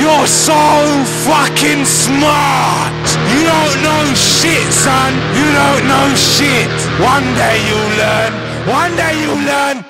You're 0.04 0.26
so 0.26 0.52
fucking 1.24 1.86
smart. 1.86 2.92
You 3.32 3.40
don't 3.48 3.76
know 3.80 4.04
shit, 4.12 4.70
son. 4.70 5.14
You 5.32 5.48
don't 5.48 5.88
know 5.88 6.14
shit. 6.14 6.68
One 7.00 7.24
day 7.40 7.56
you'll 7.64 7.96
learn. 7.96 8.32
One 8.68 8.94
day 8.96 9.16
you'll 9.22 9.40
learn. 9.40 9.82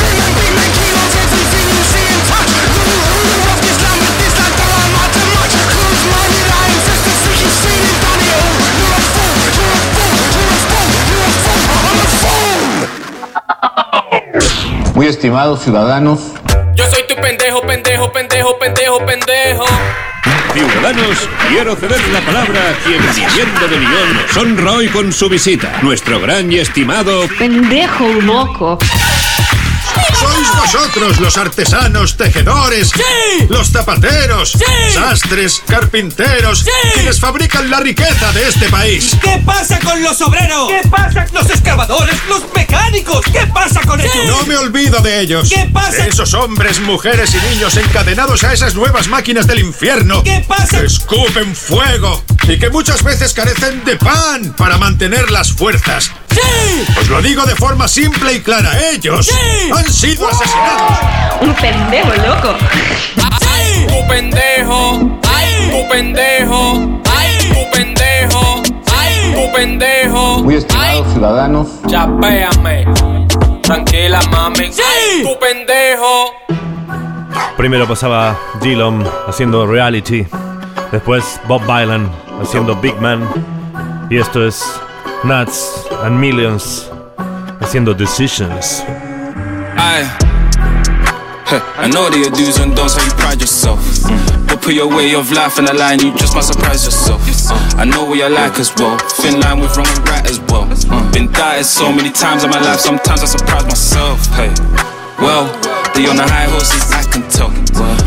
Muy 14.95 15.07
estimados 15.09 15.62
ciudadanos, 15.62 16.34
pendejo, 17.62 18.12
pendejo, 18.12 18.59
pendejo, 18.59 18.59
pendejo, 18.59 18.98
pendejo. 19.07 19.64
Ciudadanos, 20.52 21.28
quiero 21.48 21.74
ceder 21.74 22.00
la 22.12 22.20
palabra 22.20 22.61
a 22.70 22.84
quien 22.84 23.02
siguiendo 23.12 23.68
de 23.68 24.40
honra 24.40 24.72
hoy 24.72 24.88
con 24.88 25.12
su 25.12 25.28
visita. 25.28 25.80
Nuestro 25.82 26.20
gran 26.20 26.52
y 26.52 26.59
estimado 26.59 27.26
Pendejo 27.38 28.07
loco. 28.22 28.78
Sois 30.71 30.85
vosotros 30.85 31.21
los 31.21 31.37
artesanos, 31.37 32.17
tejedores, 32.17 32.91
los 33.49 33.71
zapateros, 33.71 34.57
sastres, 34.93 35.62
carpinteros, 35.67 36.65
quienes 36.95 37.21
fabrican 37.21 37.71
la 37.71 37.81
riqueza 37.81 38.33
de 38.33 38.49
este 38.49 38.69
país. 38.69 39.17
¿Qué 39.23 39.43
pasa 39.45 39.79
con 39.81 40.03
los 40.03 40.21
obreros? 40.21 40.69
¿Qué 40.69 40.89
pasa? 40.89 41.27
Los 41.33 41.51
excavadores, 41.51 42.17
los 42.29 42.43
mecánicos. 42.55 43.25
¿Qué 43.27 43.47
pasa 43.53 43.81
con 43.83 44.01
ellos? 44.01 44.27
No 44.27 44.45
me 44.47 44.57
olvido 44.57 45.01
de 45.01 45.21
ellos. 45.21 45.49
¿Qué 45.49 45.69
pasa? 45.73 46.03
De 46.03 46.09
esos 46.09 46.35
hombres, 46.35 46.81
mujeres 46.81 47.35
y 47.35 47.55
niños 47.55 47.77
encadenados 47.77 48.45
a 48.45 48.53
esas 48.53 48.75
nuevas 48.75 49.09
máquinas 49.09 49.47
del 49.47 49.61
infierno. 49.61 50.23
¿Qué 50.23 50.45
pasa? 50.47 50.81
Que 50.81 50.87
escupen 50.87 51.55
fuego 51.57 52.23
y 52.49 52.59
que 52.59 52.71
muchas 52.71 53.03
veces 53.03 53.33
carecen 53.33 53.85
de 53.85 53.97
pan 53.97 54.55
para 54.57 54.79
mantener 54.79 55.31
las 55.31 55.53
fuerzas. 55.53 56.11
¡Sí! 56.31 56.85
Os 57.01 57.09
lo 57.09 57.23
digo 57.23 57.45
de 57.45 57.55
forma 57.55 57.87
simple 57.87 58.35
y 58.35 58.41
clara. 58.41 58.91
Ellos 58.91 59.31
han 59.73 59.93
sido 59.93 60.29
asesinados. 60.29 60.53
Un 61.40 61.55
pendejo 61.55 62.11
loco. 62.26 62.55
¡Ay! 63.52 63.86
Tu 63.88 64.09
pendejo, 64.09 64.98
ay, 65.34 65.70
tu 65.70 65.88
pendejo, 65.88 67.00
ay, 67.16 67.52
tu 67.52 67.76
pendejo, 67.76 68.62
ay, 68.96 69.34
tu 69.34 69.52
pendejo. 69.57 70.42
Muy 70.42 70.55
estimados 70.57 71.12
ciudadanos, 71.12 71.68
Chapéame. 71.86 72.86
Tranquila, 73.62 74.20
mami. 74.30 74.72
¡Sí! 74.72 75.22
Tu 75.22 75.38
pendejo. 75.38 76.32
Primero 77.57 77.86
pasaba 77.86 78.36
Dillon 78.61 79.05
haciendo 79.28 79.66
Reality. 79.66 80.26
Después 80.92 81.40
Bob 81.48 81.62
Dylan 81.62 82.11
haciendo 82.42 82.76
Big 82.76 83.00
Man. 83.00 83.26
Y 84.11 84.18
esto 84.18 84.46
es 84.46 84.80
Nuts 85.22 85.86
and 86.05 86.18
Millions 86.18 86.90
haciendo 87.61 87.94
Decisions. 87.94 88.84
Aye. 89.76 90.34
Huh, 91.45 91.61
I 91.76 91.88
know 91.92 92.09
that 92.09 92.16
your 92.16 92.32
do's 92.32 92.57
and 92.57 92.72
don'ts 92.74 92.97
how 92.97 93.05
you 93.05 93.12
pride 93.20 93.40
yourself. 93.40 93.76
But 94.49 94.64
put 94.64 94.72
your 94.72 94.88
way 94.88 95.12
of 95.14 95.28
life 95.30 95.59
in 95.61 95.68
a 95.68 95.74
line, 95.76 96.01
you 96.01 96.16
just 96.16 96.32
might 96.32 96.49
surprise 96.49 96.84
yourself. 96.88 97.20
Uh, 97.20 97.53
I 97.76 97.84
know 97.84 98.05
what 98.09 98.16
you're 98.16 98.32
like 98.32 98.57
as 98.59 98.72
well. 98.80 98.97
Thin 99.20 99.40
line 99.40 99.61
with 99.61 99.76
wrong 99.76 99.86
and 99.86 100.09
right 100.09 100.24
as 100.24 100.40
well. 100.49 100.64
Uh, 100.64 101.05
been 101.12 101.28
doubted 101.28 101.68
so 101.68 101.92
many 101.92 102.09
times 102.09 102.45
in 102.45 102.51
my 102.51 102.61
life, 102.61 102.80
sometimes 102.80 103.20
I 103.20 103.28
surprise 103.28 103.64
myself. 103.68 104.24
Hey, 104.32 104.49
well, 105.20 105.53
they 105.92 106.09
on 106.09 106.16
the 106.16 106.24
high 106.24 106.49
horses, 106.49 106.88
I 106.97 107.05
can 107.12 107.28
tell. 107.28 107.53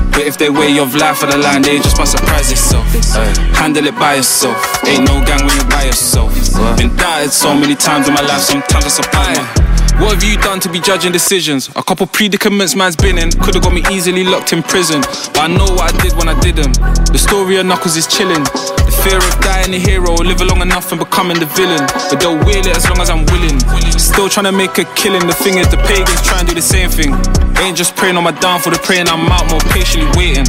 But 0.10 0.26
if 0.26 0.42
they 0.42 0.50
way 0.50 0.74
of 0.82 0.96
life 0.98 1.22
on 1.22 1.30
the 1.30 1.38
line, 1.38 1.62
they 1.62 1.78
just 1.78 1.98
might 2.02 2.10
surprise. 2.10 2.50
Hey, 2.50 3.38
handle 3.54 3.86
it 3.86 3.94
by 4.02 4.16
yourself. 4.18 4.58
Ain't 4.90 5.06
no 5.06 5.22
gang 5.22 5.46
when 5.46 5.54
you're 5.54 5.70
by 5.70 5.86
yourself. 5.86 6.34
Been 6.78 6.90
doubted 6.98 7.30
so 7.30 7.54
many 7.54 7.76
times 7.76 8.08
in 8.10 8.16
my 8.18 8.22
life, 8.26 8.42
sometimes 8.42 8.86
I 8.86 8.90
surprise 8.90 9.38
myself. 9.38 9.77
What 9.98 10.14
have 10.14 10.24
you 10.24 10.38
done 10.38 10.60
to 10.60 10.70
be 10.70 10.80
judging 10.80 11.12
decisions? 11.12 11.70
A 11.76 11.82
couple 11.82 12.06
predicaments 12.06 12.76
man's 12.76 12.96
been 12.96 13.18
in 13.18 13.32
could've 13.32 13.64
got 13.64 13.74
me 13.74 13.84
easily 13.92 14.24
locked 14.24 14.54
in 14.54 14.62
prison. 14.62 15.02
But 15.34 15.40
I 15.40 15.48
know 15.48 15.66
what 15.74 15.92
I 15.92 16.02
did 16.04 16.14
when 16.14 16.30
I 16.30 16.40
did 16.40 16.56
them. 16.56 16.72
The 17.10 17.18
story 17.18 17.58
of 17.58 17.66
Knuckles 17.66 17.98
is 17.98 18.06
chilling. 18.06 18.44
The 18.44 18.94
fear 19.04 19.18
of 19.18 19.34
dying 19.42 19.74
a 19.74 19.80
hero, 19.80 20.14
live 20.14 20.40
long 20.42 20.62
enough 20.62 20.92
and 20.92 21.00
becoming 21.00 21.40
the 21.40 21.48
villain. 21.58 21.82
But 22.14 22.22
they'll 22.22 22.38
wheel 22.38 22.62
it 22.62 22.78
as 22.78 22.88
long 22.88 23.02
as 23.02 23.10
I'm 23.10 23.26
willing. 23.34 23.58
Still 23.98 24.30
trying 24.30 24.46
to 24.46 24.52
make 24.52 24.78
a 24.78 24.86
killing. 24.94 25.26
The 25.26 25.34
thing 25.34 25.58
is, 25.58 25.68
the 25.70 25.78
pagans 25.78 26.22
try 26.22 26.40
and 26.40 26.48
do 26.48 26.54
the 26.54 26.62
same 26.62 26.92
thing. 26.92 27.18
Ain't 27.58 27.76
just 27.76 27.96
praying 27.96 28.18
on 28.18 28.24
my 28.24 28.38
downfall, 28.38 28.74
they're 28.74 28.84
praying 28.84 29.08
I'm 29.10 29.26
out 29.34 29.50
more 29.50 29.60
patiently 29.74 30.06
waiting. 30.14 30.46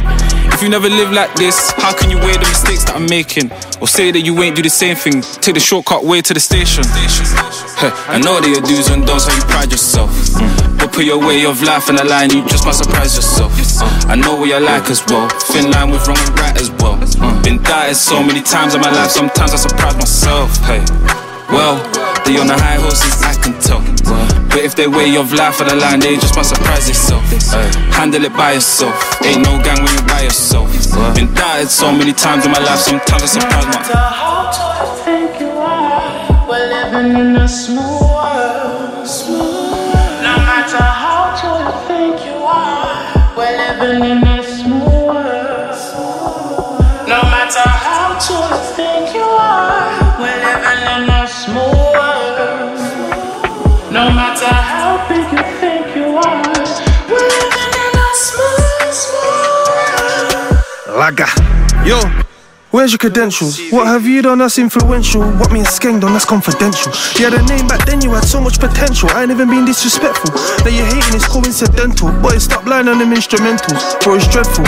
If 0.53 0.61
you 0.61 0.69
never 0.69 0.89
live 0.89 1.11
like 1.11 1.33
this, 1.35 1.71
how 1.77 1.95
can 1.97 2.11
you 2.11 2.17
weigh 2.17 2.37
the 2.37 2.45
mistakes 2.45 2.85
that 2.85 2.95
I'm 2.95 3.09
making? 3.09 3.49
Or 3.81 3.87
say 3.87 4.11
that 4.11 4.21
you 4.21 4.37
ain't 4.43 4.55
do 4.55 4.61
the 4.61 4.69
same 4.69 4.95
thing, 4.95 5.21
take 5.41 5.55
the 5.55 5.59
shortcut 5.59 6.03
way 6.03 6.21
to 6.21 6.33
the 6.33 6.39
station. 6.39 6.83
I 6.85 8.19
know 8.19 8.41
that 8.43 8.49
your 8.51 8.61
do's 8.61 8.89
and 8.89 9.07
don'ts 9.07 9.25
how 9.25 9.38
you 9.39 9.45
pride 9.47 9.71
yourself. 9.71 10.11
But 10.77 10.91
put 10.91 11.05
your 11.05 11.19
way 11.19 11.45
of 11.45 11.63
life 11.63 11.89
in 11.89 11.95
a 11.95 12.03
line, 12.03 12.29
you 12.31 12.43
just 12.47 12.65
might 12.65 12.75
surprise 12.75 13.15
yourself. 13.15 13.51
I 14.11 14.15
know 14.15 14.35
what 14.35 14.49
you're 14.49 14.59
like 14.59 14.89
as 14.89 15.03
well. 15.07 15.29
Thin 15.51 15.71
line 15.71 15.91
with 15.91 16.07
wrong 16.07 16.19
and 16.19 16.39
right 16.39 16.55
as 16.59 16.69
well. 16.79 16.99
Been 17.43 17.61
doubted 17.63 17.95
so 17.95 18.21
many 18.21 18.41
times 18.41 18.75
in 18.75 18.81
my 18.81 18.91
life, 18.91 19.11
sometimes 19.11 19.53
I 19.53 19.57
surprise 19.57 19.95
myself. 19.95 20.57
Hey, 20.67 20.83
well, 21.47 21.79
they 22.25 22.37
on 22.37 22.47
the 22.47 22.57
high 22.59 22.79
horses, 22.83 23.15
I 23.23 23.33
can 23.39 23.55
tell. 23.63 23.81
But 24.49 24.65
if 24.65 24.75
they 24.75 24.87
way 24.87 25.15
of 25.15 25.31
life 25.31 25.61
on 25.61 25.67
the 25.67 25.75
line, 25.75 25.99
they 25.99 26.15
just 26.15 26.35
might 26.35 26.45
surprise. 26.45 26.89
Ay, 27.53 27.71
handle 27.93 28.23
it 28.25 28.33
by 28.33 28.53
yourself. 28.53 28.95
Ain't 29.23 29.43
no 29.45 29.61
gang 29.63 29.81
when 29.83 29.93
you're 29.93 30.07
by 30.07 30.21
yourself. 30.23 30.69
Been 31.15 31.31
doubted 31.33 31.69
so 31.69 31.91
many 31.91 32.13
times 32.13 32.45
in 32.45 32.51
my 32.51 32.59
life, 32.59 32.79
sometimes 32.79 33.23
I 33.23 33.27
surprise 33.27 33.65
myself. 33.65 34.27
We're 36.49 36.65
living 36.67 37.15
in 37.15 37.35
a 37.35 37.47
smooth 37.47 38.08
Yo, 60.99 61.95
where's 62.71 62.91
your 62.91 62.99
credentials? 62.99 63.57
What 63.71 63.87
have 63.87 64.05
you 64.05 64.21
done 64.21 64.39
that's 64.39 64.59
influential? 64.59 65.21
What 65.39 65.49
me 65.49 65.59
and 65.59 65.67
Skeng 65.67 66.01
done 66.01 66.11
that's 66.11 66.25
confidential? 66.25 66.91
You 67.15 67.31
had 67.31 67.39
a 67.39 67.45
name 67.47 67.67
back 67.71 67.85
then, 67.85 68.01
you 68.01 68.11
had 68.11 68.25
so 68.25 68.41
much 68.41 68.59
potential. 68.59 69.07
I 69.11 69.23
ain't 69.23 69.31
even 69.31 69.47
been 69.47 69.63
disrespectful. 69.63 70.35
That 70.59 70.75
you're 70.75 70.83
hating 70.83 71.15
is 71.15 71.23
coincidental. 71.23 72.11
Boy, 72.19 72.37
stop 72.37 72.65
lying 72.65 72.89
on 72.89 72.99
them 72.99 73.15
instrumentals, 73.15 73.79
bro, 74.03 74.19
it's 74.19 74.27
dreadful. 74.27 74.67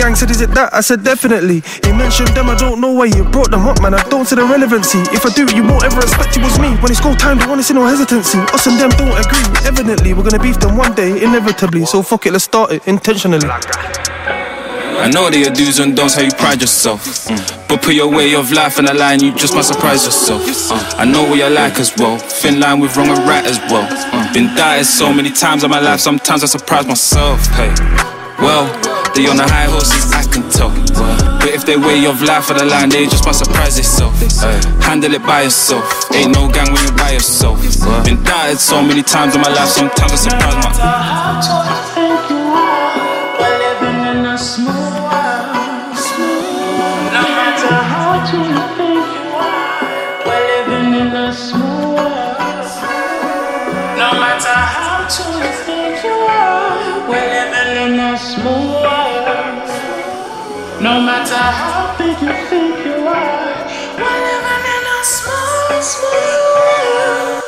Gang 0.00 0.16
said, 0.16 0.30
is 0.30 0.40
it 0.40 0.48
that? 0.56 0.72
I 0.72 0.80
said, 0.80 1.04
definitely. 1.04 1.60
He 1.84 1.92
mentioned 1.92 2.32
them, 2.32 2.48
I 2.48 2.56
don't 2.56 2.80
know 2.80 2.92
why 2.92 3.12
you 3.12 3.22
brought 3.28 3.50
them 3.50 3.68
up, 3.68 3.82
man. 3.82 3.92
I 3.92 4.02
don't 4.08 4.24
see 4.24 4.36
the 4.36 4.48
relevancy. 4.48 5.04
If 5.12 5.28
I 5.28 5.30
do, 5.36 5.44
you 5.54 5.60
won't 5.60 5.84
ever 5.84 6.00
expect 6.00 6.38
it 6.38 6.42
was 6.42 6.58
me. 6.58 6.72
When 6.80 6.88
it's 6.88 7.04
go 7.04 7.12
time, 7.12 7.36
don't 7.36 7.52
wanna 7.52 7.62
see 7.62 7.74
no 7.74 7.84
hesitancy. 7.84 8.40
Us 8.56 8.64
and 8.66 8.80
them 8.80 8.96
don't 8.96 9.12
agree. 9.12 9.44
Evidently, 9.68 10.14
we're 10.14 10.24
gonna 10.24 10.40
beef 10.40 10.56
them 10.56 10.78
one 10.78 10.96
day, 10.96 11.22
inevitably. 11.22 11.84
So 11.84 12.00
fuck 12.00 12.24
it, 12.24 12.32
let's 12.32 12.48
start 12.48 12.72
it 12.72 12.88
intentionally. 12.88 13.44
I 15.00 15.08
know 15.08 15.30
that 15.30 15.38
your 15.38 15.50
do's 15.50 15.78
and 15.78 15.96
don'ts 15.96 16.14
how 16.14 16.22
you 16.22 16.30
pride 16.32 16.60
yourself. 16.60 17.26
But 17.68 17.80
put 17.80 17.94
your 17.94 18.08
way 18.12 18.34
of 18.34 18.52
life 18.52 18.78
in 18.78 18.86
a 18.86 18.92
line, 18.92 19.20
you 19.20 19.32
just 19.34 19.54
might 19.54 19.64
surprise 19.64 20.04
yourself. 20.04 20.42
Uh, 20.70 20.76
I 20.98 21.04
know 21.04 21.22
what 21.24 21.38
you're 21.38 21.48
like 21.48 21.78
as 21.80 21.96
well. 21.96 22.18
Thin 22.18 22.60
line 22.60 22.80
with 22.80 22.96
wrong 22.96 23.08
and 23.08 23.18
right 23.26 23.44
as 23.46 23.58
well. 23.72 23.86
Uh, 23.90 24.32
been 24.34 24.54
doubted 24.54 24.84
so 24.84 25.12
many 25.12 25.30
times 25.30 25.64
in 25.64 25.70
my 25.70 25.80
life, 25.80 26.00
sometimes 26.00 26.42
I 26.42 26.46
surprise 26.46 26.86
myself. 26.86 27.40
Hey, 27.56 27.72
well, 28.44 28.68
they 29.14 29.26
on 29.26 29.36
the 29.36 29.48
high 29.48 29.72
horses, 29.72 30.12
I 30.12 30.22
can 30.28 30.44
tell. 30.50 30.68
But 31.40 31.48
if 31.56 31.64
they 31.64 31.76
way 31.76 32.04
of 32.04 32.20
life 32.20 32.50
on 32.50 32.58
the 32.58 32.66
line, 32.66 32.90
they 32.90 33.06
just 33.06 33.24
might 33.24 33.36
surprise 33.36 33.76
themselves. 33.76 34.42
Handle 34.84 35.14
it 35.14 35.22
by 35.22 35.42
yourself. 35.42 36.12
Ain't 36.12 36.34
no 36.34 36.50
gang 36.52 36.72
when 36.72 36.82
you're 36.84 36.96
by 36.96 37.12
yourself. 37.12 37.56
Been 38.04 38.22
doubted 38.22 38.58
so 38.58 38.82
many 38.82 39.02
times 39.02 39.34
in 39.34 39.40
my 39.40 39.48
life, 39.48 39.68
sometimes 39.68 40.12
I 40.12 40.16
surprise 40.16 40.56
myself. 40.60 41.89
No 60.90 60.98
matter 61.00 61.36
how 61.36 61.96
big 61.96 62.20
you 62.20 62.32
think 62.50 62.84
you 62.84 63.06
are, 63.06 63.64
we're 63.96 64.20
living 64.26 64.64
in 64.74 64.84
a 64.90 65.04
smooth, 65.04 65.82
smooth 65.86 66.42
world. 66.56 67.42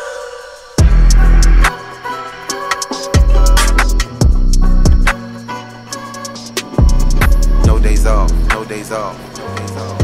No 7.66 7.74
days 7.80 8.06
off, 8.06 8.30
no 8.50 8.64
days 8.64 8.92
off. 8.92 9.18
no 9.36 9.46
days 9.56 9.76
off. 9.76 9.98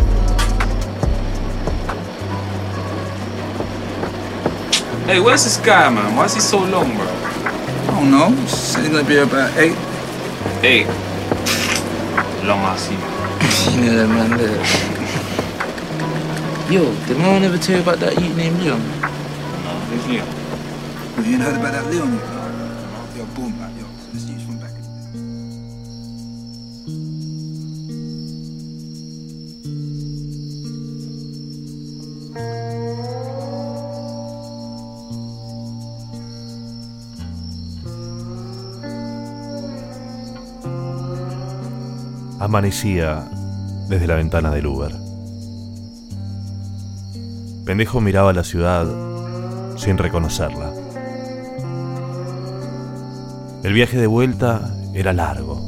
Hey, 5.07 5.21
where's 5.21 5.45
this 5.45 5.59
guy, 5.59 5.89
man? 5.91 6.17
Why 6.17 6.25
is 6.25 6.35
he 6.35 6.41
so 6.41 6.59
long, 6.59 6.93
bro? 6.97 7.07
I 7.07 7.87
don't 7.87 8.11
know. 8.11 8.35
Said 8.47 8.81
he's 8.83 8.91
gonna 8.91 9.07
be 9.09 9.19
about 9.19 9.57
eight. 9.57 9.77
Eight. 10.65 10.89
Long 12.45 12.63
ass 12.63 12.91
you. 12.91 13.18
Man. 13.79 14.31
Yo, 16.69 16.93
did 17.07 17.17
my 17.17 17.33
one 17.33 17.45
ever 17.45 17.59
tell 17.59 17.77
you 17.77 17.83
about 17.83 17.99
that 18.01 18.21
youth 18.21 18.37
named 18.37 18.59
Leon? 18.61 18.81
No, 18.81 19.71
who's 19.87 20.07
Leon? 20.09 20.27
Well, 21.17 21.25
you 21.25 21.35
ain't 21.35 21.43
heard 21.43 21.55
about 21.55 21.73
that 21.73 21.87
Leon 21.87 22.13
yet? 22.13 23.17
Yo, 23.17 23.25
boom, 23.37 23.57
man. 23.57 23.71
Yo, 23.79 23.87
this 24.13 24.29
youth 24.29 24.43
from 24.43 24.59
back 24.59 24.73
Amanecía 42.41 43.38
desde 43.89 44.07
la 44.07 44.15
ventana 44.15 44.51
del 44.51 44.67
Uber. 44.67 44.95
Pendejo 47.65 48.01
miraba 48.01 48.33
la 48.33 48.45
ciudad 48.45 48.87
sin 49.77 49.99
reconocerla. 49.99 50.73
El 53.63 53.73
viaje 53.73 53.99
de 53.99 54.07
vuelta 54.07 54.75
era 54.95 55.13
largo. 55.13 55.61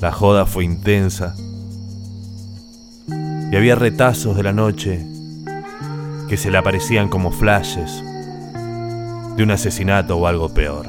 La 0.00 0.12
joda 0.12 0.46
fue 0.46 0.64
intensa. 0.64 1.34
Y 3.06 3.56
había 3.56 3.74
retazos 3.74 4.36
de 4.36 4.42
la 4.42 4.52
noche 4.52 5.06
que 6.28 6.36
se 6.36 6.50
le 6.50 6.58
aparecían 6.58 7.08
como 7.08 7.30
flashes 7.30 8.02
de 9.36 9.42
un 9.42 9.50
asesinato 9.50 10.16
o 10.16 10.26
algo 10.26 10.48
peor. 10.54 10.88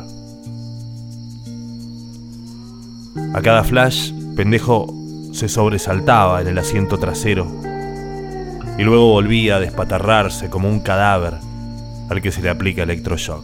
A 3.34 3.42
cada 3.42 3.64
flash, 3.64 4.14
pendejo 4.36 5.05
se 5.36 5.50
sobresaltaba 5.50 6.40
en 6.40 6.48
el 6.48 6.58
asiento 6.58 6.98
trasero 6.98 7.46
y 8.78 8.84
luego 8.84 9.10
volvía 9.10 9.58
a 9.58 9.60
despatarrarse 9.60 10.50
como 10.50 10.70
un 10.70 10.80
cadáver 10.80 11.34
al 12.10 12.22
que 12.22 12.32
se 12.32 12.42
le 12.42 12.50
aplica 12.50 12.84
electroshock. 12.84 13.44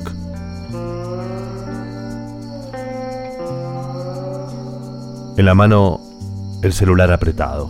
En 5.38 5.46
la 5.46 5.54
mano, 5.54 6.00
el 6.62 6.72
celular 6.72 7.12
apretado. 7.12 7.70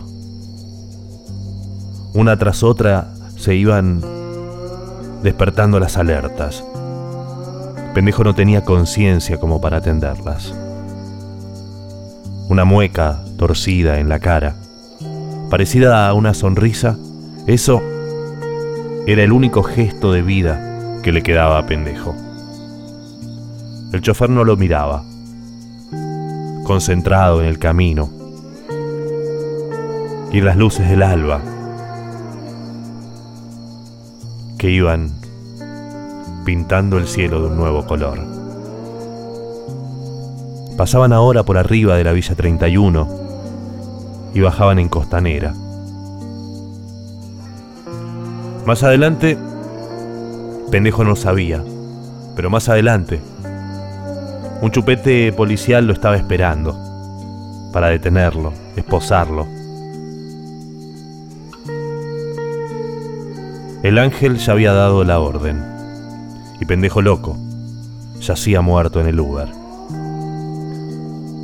Una 2.14 2.36
tras 2.36 2.62
otra 2.62 3.12
se 3.36 3.56
iban 3.56 4.02
despertando 5.24 5.80
las 5.80 5.96
alertas. 5.96 6.64
Pendejo 7.92 8.22
no 8.22 8.36
tenía 8.36 8.64
conciencia 8.64 9.40
como 9.40 9.60
para 9.60 9.78
atenderlas. 9.78 10.54
Una 12.48 12.64
mueca 12.64 13.24
torcida 13.36 13.98
en 13.98 14.08
la 14.08 14.18
cara, 14.18 14.56
parecida 15.50 16.08
a 16.08 16.14
una 16.14 16.34
sonrisa, 16.34 16.98
eso 17.46 17.82
era 19.06 19.22
el 19.22 19.32
único 19.32 19.62
gesto 19.62 20.12
de 20.12 20.22
vida 20.22 21.00
que 21.02 21.12
le 21.12 21.22
quedaba 21.22 21.58
a 21.58 21.66
Pendejo. 21.66 22.14
El 23.92 24.00
chofer 24.00 24.30
no 24.30 24.44
lo 24.44 24.56
miraba, 24.56 25.04
concentrado 26.64 27.42
en 27.42 27.48
el 27.48 27.58
camino 27.58 28.10
y 30.32 30.38
en 30.38 30.44
las 30.44 30.56
luces 30.56 30.88
del 30.88 31.02
alba 31.02 31.42
que 34.56 34.70
iban 34.70 35.10
pintando 36.44 36.96
el 36.96 37.06
cielo 37.06 37.40
de 37.42 37.48
un 37.48 37.56
nuevo 37.56 37.84
color. 37.84 38.18
Pasaban 40.76 41.12
ahora 41.12 41.42
por 41.42 41.58
arriba 41.58 41.96
de 41.96 42.04
la 42.04 42.12
Villa 42.12 42.34
31 42.34 43.21
y 44.34 44.40
bajaban 44.40 44.78
en 44.78 44.88
Costanera. 44.88 45.54
Más 48.66 48.82
adelante, 48.82 49.36
pendejo 50.70 51.04
no 51.04 51.16
sabía, 51.16 51.62
pero 52.36 52.48
más 52.48 52.68
adelante, 52.68 53.20
un 54.60 54.70
chupete 54.70 55.32
policial 55.32 55.86
lo 55.86 55.92
estaba 55.92 56.16
esperando 56.16 56.78
para 57.72 57.88
detenerlo, 57.88 58.52
esposarlo. 58.76 59.46
El 63.82 63.98
ángel 63.98 64.36
ya 64.38 64.52
había 64.52 64.72
dado 64.72 65.02
la 65.02 65.18
orden 65.18 65.60
y 66.60 66.64
pendejo 66.64 67.02
loco 67.02 67.36
yacía 68.20 68.60
muerto 68.60 69.00
en 69.00 69.08
el 69.08 69.18
Uber. 69.18 69.48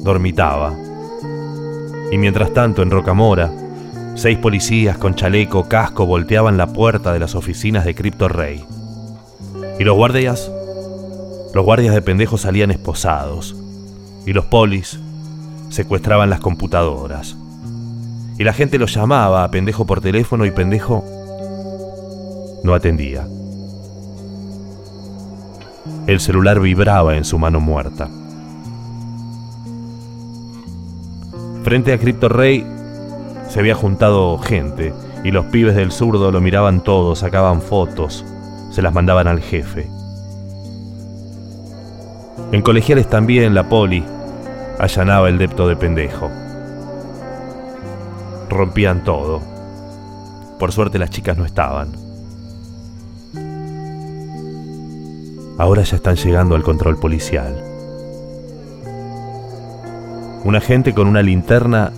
Dormitaba. 0.04 0.87
Y 2.10 2.18
mientras 2.18 2.52
tanto 2.54 2.82
en 2.82 2.90
Rocamora, 2.90 3.50
seis 4.14 4.38
policías 4.38 4.96
con 4.96 5.14
chaleco, 5.14 5.68
casco 5.68 6.06
volteaban 6.06 6.56
la 6.56 6.66
puerta 6.66 7.12
de 7.12 7.18
las 7.18 7.34
oficinas 7.34 7.84
de 7.84 7.94
Crypto 7.94 8.28
Rey. 8.28 8.64
Y 9.78 9.84
los 9.84 9.96
guardias, 9.96 10.50
los 11.54 11.64
guardias 11.64 11.94
de 11.94 12.02
pendejo 12.02 12.38
salían 12.38 12.70
esposados. 12.70 13.54
Y 14.26 14.32
los 14.32 14.46
polis 14.46 14.98
secuestraban 15.68 16.30
las 16.30 16.40
computadoras. 16.40 17.36
Y 18.38 18.44
la 18.44 18.52
gente 18.52 18.78
los 18.78 18.94
llamaba 18.94 19.44
a 19.44 19.50
pendejo 19.50 19.86
por 19.86 20.00
teléfono 20.00 20.46
y 20.46 20.50
pendejo 20.50 21.04
no 22.62 22.74
atendía. 22.74 23.26
El 26.06 26.20
celular 26.20 26.60
vibraba 26.60 27.16
en 27.16 27.24
su 27.24 27.38
mano 27.38 27.60
muerta. 27.60 28.08
Frente 31.64 31.92
a 31.92 31.98
Crypto 31.98 32.28
Rey 32.28 32.66
se 33.48 33.60
había 33.60 33.74
juntado 33.74 34.38
gente 34.38 34.94
y 35.24 35.30
los 35.30 35.46
pibes 35.46 35.74
del 35.74 35.92
zurdo 35.92 36.30
lo 36.30 36.40
miraban 36.40 36.82
todo, 36.82 37.16
sacaban 37.16 37.60
fotos, 37.60 38.24
se 38.70 38.82
las 38.82 38.94
mandaban 38.94 39.26
al 39.26 39.40
jefe. 39.40 39.88
En 42.52 42.62
colegiales 42.62 43.08
también 43.08 43.54
la 43.54 43.68
poli 43.68 44.04
allanaba 44.78 45.28
el 45.28 45.38
depto 45.38 45.68
de 45.68 45.76
pendejo. 45.76 46.30
Rompían 48.48 49.04
todo. 49.04 49.42
Por 50.58 50.72
suerte 50.72 50.98
las 50.98 51.10
chicas 51.10 51.36
no 51.36 51.44
estaban. 51.44 51.92
Ahora 55.58 55.82
ya 55.82 55.96
están 55.96 56.16
llegando 56.16 56.54
al 56.54 56.62
control 56.62 56.98
policial. 56.98 57.67
Un 60.44 60.54
agente 60.56 60.94
con 60.94 61.08
una 61.08 61.20
linterna 61.20 61.92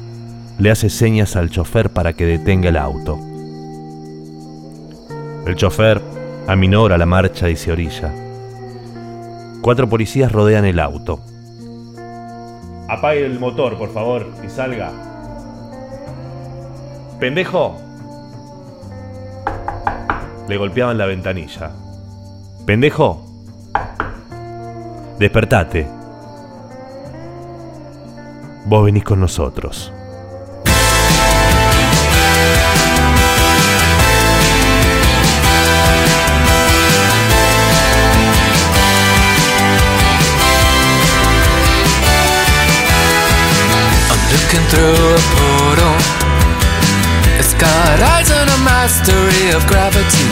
le 0.59 0.71
hace 0.71 0.89
señas 0.89 1.37
al 1.37 1.51
chofer 1.51 1.91
para 1.91 2.15
que 2.15 2.27
detenga 2.27 2.71
el 2.71 2.77
auto. 2.77 3.19
El 5.47 5.55
chofer 5.57 6.01
aminora 6.47 6.99
la 6.99 7.07
marcha 7.07 7.49
y 7.49 7.57
se 7.57 7.71
orilla. 7.71 8.13
Cuatro 9.63 9.89
policías 9.89 10.33
rodean 10.33 10.65
el 10.65 10.81
auto. 10.81 11.21
Apague 12.89 13.25
el 13.25 13.39
motor, 13.39 13.79
por 13.79 13.93
favor, 13.93 14.27
y 14.45 14.49
salga. 14.49 14.91
¡Pendejo! 17.21 17.77
Le 20.49 20.57
golpeaban 20.57 20.99
la 20.99 21.07
ventanilla. 21.07 21.71
¡Pendejo! 22.67 23.23
Despertate. 25.19 26.00
Vos 28.67 28.85
venís 28.85 29.05
con 29.05 29.21
nosotros. 29.21 29.91
I'm 44.11 44.23
looking 44.31 44.65
through 44.69 45.15
a 45.15 45.23
portal. 45.35 45.97
It's 47.39 47.55
got 47.55 48.01
eyes 48.15 48.31
and 48.31 48.51
a 48.51 48.59
mastery 48.59 49.51
of 49.57 49.67
gravity. 49.67 50.27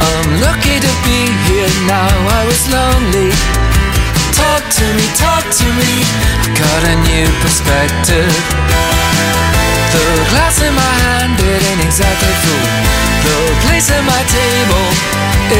I'm 0.00 0.40
lucky 0.40 0.78
to 0.80 0.92
be 1.04 1.28
here 1.48 1.68
now. 1.86 2.08
I 2.38 2.44
was 2.46 2.68
lonely. 2.70 3.65
To 4.66 4.84
me, 4.94 5.06
talk 5.14 5.44
to 5.46 5.66
me. 5.78 5.92
I 6.42 6.48
got 6.58 6.82
a 6.90 6.96
new 7.06 7.26
perspective. 7.40 8.34
The 9.94 10.04
glass 10.34 10.60
in 10.60 10.74
my 10.74 10.92
hand, 11.06 11.38
it 11.38 11.62
ain't 11.70 11.82
exactly 11.86 12.34
full. 12.44 12.66
The 13.26 13.36
place 13.66 13.88
at 13.90 14.02
my 14.02 14.22
table 14.26 14.86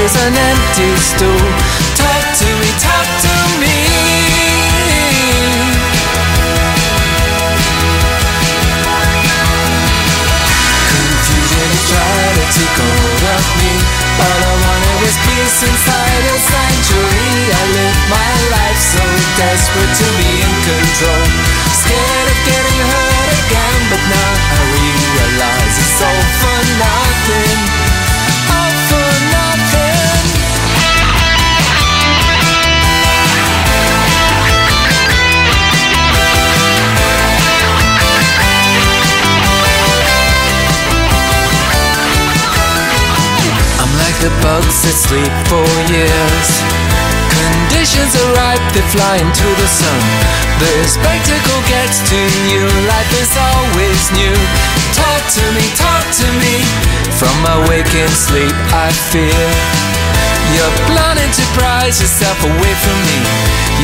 is 0.03 0.13
an 0.17 0.35
empty 0.35 0.91
stool. 1.01 1.47
Talk 1.95 2.25
to 2.43 2.49
me, 2.61 2.71
talk 2.83 2.96
bugs 44.57 44.81
that 44.89 44.97
sleep 44.97 45.35
for 45.53 45.69
years. 45.93 46.49
Conditioned 47.29 48.09
Visions 48.09 48.13
are 48.17 48.33
ripe, 48.41 48.65
they 48.73 48.85
fly 48.89 49.21
into 49.21 49.49
the 49.61 49.69
sun. 49.69 50.01
The 50.57 50.73
spectacle 50.89 51.61
gets 51.69 52.01
to 52.09 52.21
you, 52.49 52.65
life 52.89 53.13
is 53.21 53.33
always 53.37 54.01
new. 54.17 54.37
Talk 54.97 55.23
to 55.37 55.45
me, 55.53 55.65
talk 55.77 56.05
to 56.09 56.29
me. 56.41 56.57
From 57.21 57.37
my 57.45 57.69
waking 57.69 58.09
sleep, 58.17 58.57
I 58.73 58.89
fear. 59.13 59.45
You're 60.57 60.77
planning 60.89 61.33
to 61.37 61.45
prize 61.53 62.01
yourself 62.01 62.41
away 62.41 62.75
from 62.81 62.99
me. 63.13 63.19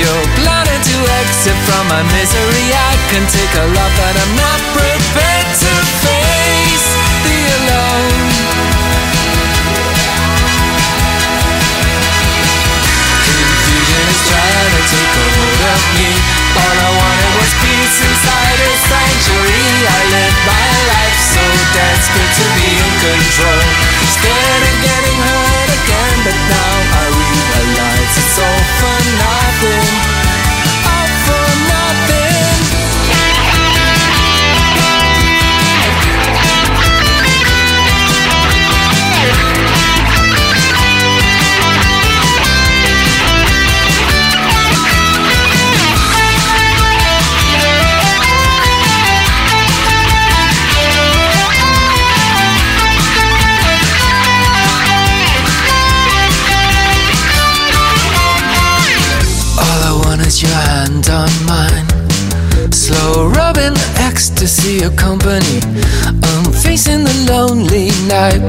You're 0.00 0.26
planning 0.40 0.82
to 0.88 0.96
exit 1.20 1.58
from 1.68 1.84
my 1.92 2.00
misery. 2.16 2.66
I 2.72 2.92
can 3.12 3.24
take 3.28 3.52
a 3.60 3.66
lot, 3.76 3.92
but 4.00 4.14
I'm 4.16 4.34
not 4.40 4.60
prepared 4.72 5.31
take 14.90 15.14
a 15.14 15.26
hold 15.36 15.62
of 15.72 15.82
me. 15.98 16.10
All 16.58 16.76
I 16.76 16.90
wanted 16.90 17.32
was 17.38 17.52
peace 17.62 17.96
inside 18.02 18.58
a 18.58 18.70
sanctuary. 18.88 19.70
I 19.86 20.00
lived 20.10 20.40
my 20.46 20.68
life 20.90 21.18
so 21.34 21.44
desperate 21.76 22.32
to 22.38 22.46
be 22.58 22.68
in 22.78 22.92
control. 23.02 23.62
Scared 24.16 24.62
of 24.68 25.01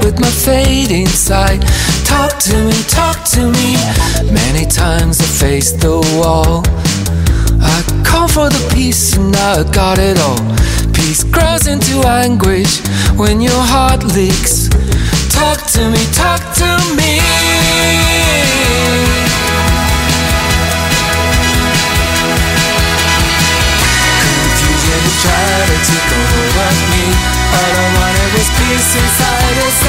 with 0.04 0.20
my 0.20 0.30
fading 0.30 1.08
sight. 1.08 1.62
Talk 2.06 2.38
to 2.40 2.56
me, 2.66 2.78
talk 2.88 3.24
to 3.36 3.42
me. 3.52 3.76
Many 4.32 4.66
times 4.66 5.22
I 5.22 5.26
faced 5.26 5.80
the 5.80 5.98
wall. 6.18 6.64
I 7.62 8.04
call 8.06 8.28
for 8.28 8.50
the 8.50 8.64
peace 8.74 9.16
and 9.16 9.32
now 9.32 9.62
I 9.62 9.64
got 9.72 10.00
it 10.00 10.20
all. 10.20 10.44
Peace 10.94 11.24
grows 11.24 11.68
into 11.68 12.06
anguish 12.08 12.82
when 13.16 13.40
your 13.42 13.64
heart 13.74 14.04
leaks. 14.04 14.68
Talk 15.32 15.60
to 15.76 15.90
me, 15.90 16.04
talk 16.14 16.42
to 16.60 16.70
me. 17.00 17.20
Confusion 24.24 25.04
to 25.72 25.98
take 26.12 26.44
of 26.68 26.78
me. 26.92 27.06
All 27.54 27.72
I 27.72 27.88
wanted 27.98 28.30
was 28.34 28.50
peace 28.60 28.96
inside 28.96 29.83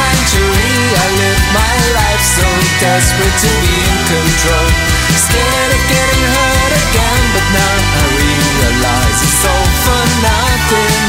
desperate 2.84 3.38
to 3.40 3.50
be 3.64 3.74
in 3.80 3.98
control. 4.12 4.68
Scared 5.16 5.72
of 5.72 5.82
getting 5.88 6.24
hurt 6.36 6.72
again, 6.84 7.22
but 7.32 7.46
now 7.56 7.76
I 7.80 8.04
realize 8.12 9.18
it's 9.24 9.44
all 9.48 9.68
for 9.88 10.04
nothing. 10.20 11.00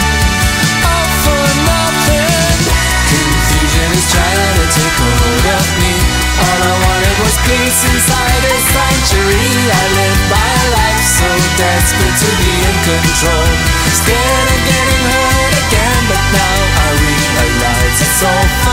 All 0.88 1.10
for 1.28 1.46
nothing. 1.68 2.56
Confusion 3.12 3.90
is 3.92 4.08
trying 4.08 4.56
to 4.56 4.66
take 4.72 4.96
hold 5.04 5.46
of 5.52 5.68
me. 5.84 5.96
All 6.48 6.60
I 6.64 6.76
wanted 6.80 7.16
was 7.28 7.36
peace 7.44 7.82
inside 7.92 8.44
a 8.48 8.56
sanctuary. 8.72 9.56
I 9.68 9.84
lived 10.00 10.26
my 10.32 10.56
life 10.80 11.04
so 11.20 11.28
desperate 11.60 12.18
to 12.24 12.30
be 12.40 12.54
in 12.56 12.76
control. 12.88 13.52
Scared 14.00 14.48
of 14.48 14.62
getting 14.64 15.04
hurt 15.12 15.54
again, 15.60 16.02
but 16.08 16.24
now 16.40 16.56
I 16.72 16.88
realize 17.04 17.98
it's 18.00 18.24
all 18.24 18.65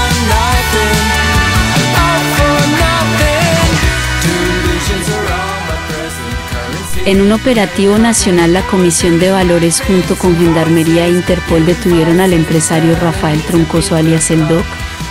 En 7.04 7.20
un 7.20 7.32
operativo 7.32 7.98
nacional, 7.98 8.52
la 8.52 8.62
Comisión 8.62 9.18
de 9.18 9.32
Valores 9.32 9.80
junto 9.80 10.16
con 10.16 10.36
Gendarmería 10.36 11.06
e 11.06 11.10
Interpol 11.10 11.66
detuvieron 11.66 12.20
al 12.20 12.32
empresario 12.32 12.94
Rafael 12.94 13.42
Troncoso 13.42 13.96
alias 13.96 14.30
El 14.30 14.46
Doc, 14.46 14.64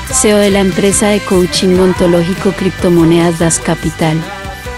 CEO 0.10 0.38
de 0.38 0.52
la 0.52 0.62
empresa 0.62 1.10
de 1.10 1.20
coaching 1.20 1.78
ontológico 1.78 2.54
Criptomonedas 2.54 3.40
Das 3.40 3.60
Capital. 3.60 4.18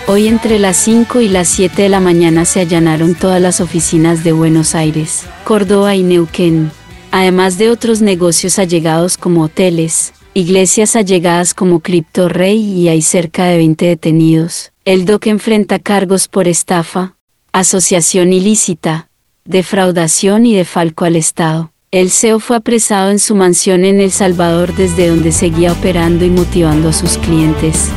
Hoy 0.07 0.28
entre 0.28 0.57
las 0.57 0.76
5 0.78 1.22
y 1.22 1.30
las 1.30 1.49
7 1.49 1.84
de 1.84 1.89
la 1.89 1.99
mañana 1.99 2.45
se 2.45 2.61
allanaron 2.61 3.14
todas 3.14 3.39
las 3.39 3.61
oficinas 3.61 4.24
de 4.24 4.32
Buenos 4.32 4.74
Aires, 4.74 5.26
Córdoba 5.43 5.95
y 5.95 6.01
Neuquén, 6.01 6.72
además 7.11 7.59
de 7.59 7.70
otros 7.70 8.01
negocios 8.01 8.57
allegados 8.57 9.18
como 9.18 9.43
hoteles, 9.43 10.14
iglesias 10.34 10.95
allegadas 10.95 11.53
como 11.53 11.80
Crypto 11.80 12.28
Rey 12.28 12.59
y 12.59 12.89
hay 12.89 13.03
cerca 13.03 13.45
de 13.45 13.57
20 13.57 13.86
detenidos. 13.86 14.72
El 14.86 15.05
DOC 15.05 15.27
enfrenta 15.27 15.79
cargos 15.79 16.27
por 16.27 16.49
estafa, 16.49 17.15
asociación 17.53 18.34
ilícita, 18.34 19.07
defraudación 19.45 20.45
y 20.45 20.55
defalco 20.55 21.05
al 21.05 21.15
Estado. 21.15 21.71
El 21.91 22.11
CEO 22.11 22.41
fue 22.41 22.57
apresado 22.57 23.09
en 23.09 23.19
su 23.19 23.34
mansión 23.34 23.86
en 23.86 24.01
El 24.01 24.11
Salvador 24.11 24.75
desde 24.75 25.07
donde 25.07 25.31
seguía 25.31 25.71
operando 25.71 26.25
y 26.25 26.29
motivando 26.29 26.89
a 26.89 26.93
sus 26.93 27.17
clientes. 27.17 27.88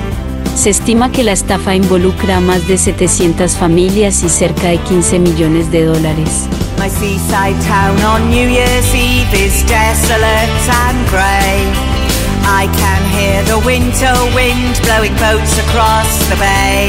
Se 0.55 0.71
estima 0.71 1.11
que 1.11 1.25
la 1.25 1.33
estafa 1.33 1.75
involucra 1.75 2.37
a 2.37 2.41
más 2.41 2.69
de 2.69 2.79
700 2.79 3.57
familias 3.57 4.23
y 4.23 4.29
cerca 4.29 4.69
de 4.69 4.79
15 4.79 5.19
millones 5.19 5.73
de 5.73 5.87
dólares. 5.87 6.47
Seaside 6.79 7.61
town 7.67 8.01
on 8.05 8.31
New 8.31 8.49
Year's 8.49 8.95
Eve 8.95 9.45
is 9.45 9.67
desolate 9.67 10.53
and. 10.71 11.96
I 12.47 12.71
can 12.71 13.03
hear 13.11 13.43
the 13.51 13.59
winter 13.67 14.15
wind 14.31 14.79
blowing 14.87 15.15
boats 15.19 15.59
across 15.59 16.11
the 16.31 16.39
bay. 16.39 16.89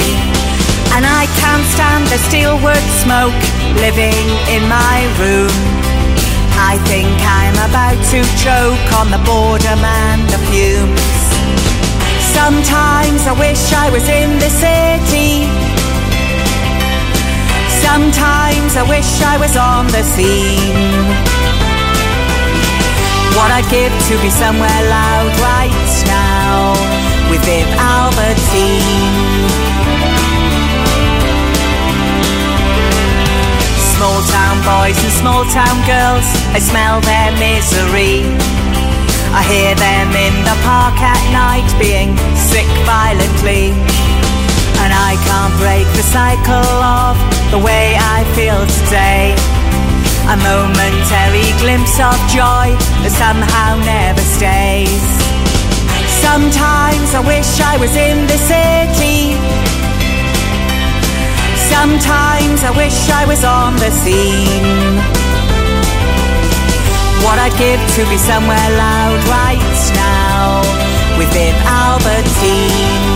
And 0.94 1.04
I 1.06 1.26
can't 1.42 1.66
stand 1.74 2.06
the 2.14 2.22
steelwork 2.30 2.86
smoke 3.02 3.42
living 3.82 4.28
in 4.54 4.64
my 4.70 4.98
room. 5.18 5.54
I 6.62 6.78
think 6.86 7.10
I'm 7.26 7.58
about 7.70 7.98
to 8.14 8.20
choke 8.38 8.88
on 9.02 9.10
the 9.10 9.22
boredom 9.26 9.82
and 9.82 10.22
the 10.30 10.42
fumes. 10.50 11.18
Sometimes 12.34 13.26
I 13.26 13.34
wish 13.38 13.74
I 13.74 13.90
was 13.90 14.08
in 14.10 14.38
the 14.38 14.52
city. 14.54 15.50
Sometimes 17.82 18.78
I 18.78 18.86
wish 18.88 19.22
I 19.22 19.38
was 19.38 19.58
on 19.58 19.88
the 19.88 20.04
scene. 20.04 21.37
What 23.38 23.54
I'd 23.54 23.70
give 23.70 23.94
to 23.94 24.16
be 24.26 24.34
somewhere 24.34 24.82
loud 24.90 25.30
right 25.46 25.70
now 26.10 26.74
with 27.30 27.38
Viv 27.46 27.70
Albertine. 27.78 29.46
Small 33.94 34.26
town 34.26 34.58
boys 34.66 34.98
and 35.06 35.14
small 35.22 35.46
town 35.54 35.78
girls, 35.86 36.26
I 36.50 36.58
smell 36.58 36.98
their 37.06 37.30
misery. 37.38 38.26
I 39.30 39.46
hear 39.46 39.78
them 39.78 40.10
in 40.18 40.34
the 40.42 40.58
park 40.66 40.98
at 40.98 41.22
night 41.30 41.70
being 41.78 42.18
sick 42.34 42.66
violently. 42.90 43.70
And 44.82 44.90
I 44.90 45.14
can't 45.30 45.54
break 45.62 45.86
the 45.94 46.06
cycle 46.10 46.74
of 46.82 47.14
the 47.54 47.62
way 47.62 47.94
I 48.02 48.26
feel 48.34 48.66
today. 48.82 49.57
A 50.28 50.36
momentary 50.36 51.56
glimpse 51.64 51.96
of 52.04 52.20
joy 52.28 52.76
that 53.00 53.16
somehow 53.16 53.80
never 53.80 54.20
stays. 54.20 55.00
Sometimes 56.20 57.16
I 57.16 57.24
wish 57.24 57.48
I 57.64 57.80
was 57.80 57.96
in 57.96 58.28
the 58.28 58.36
city. 58.36 59.40
Sometimes 61.72 62.60
I 62.60 62.76
wish 62.76 63.00
I 63.08 63.24
was 63.24 63.48
on 63.48 63.80
the 63.80 63.88
scene. 64.04 65.00
What 67.24 67.40
I'd 67.40 67.56
give 67.56 67.80
to 67.96 68.04
be 68.12 68.20
somewhere 68.20 68.70
loud 68.76 69.24
right 69.32 69.80
now 69.96 70.60
with 71.16 71.32
Viv 71.32 71.56
Albertine. 71.64 73.07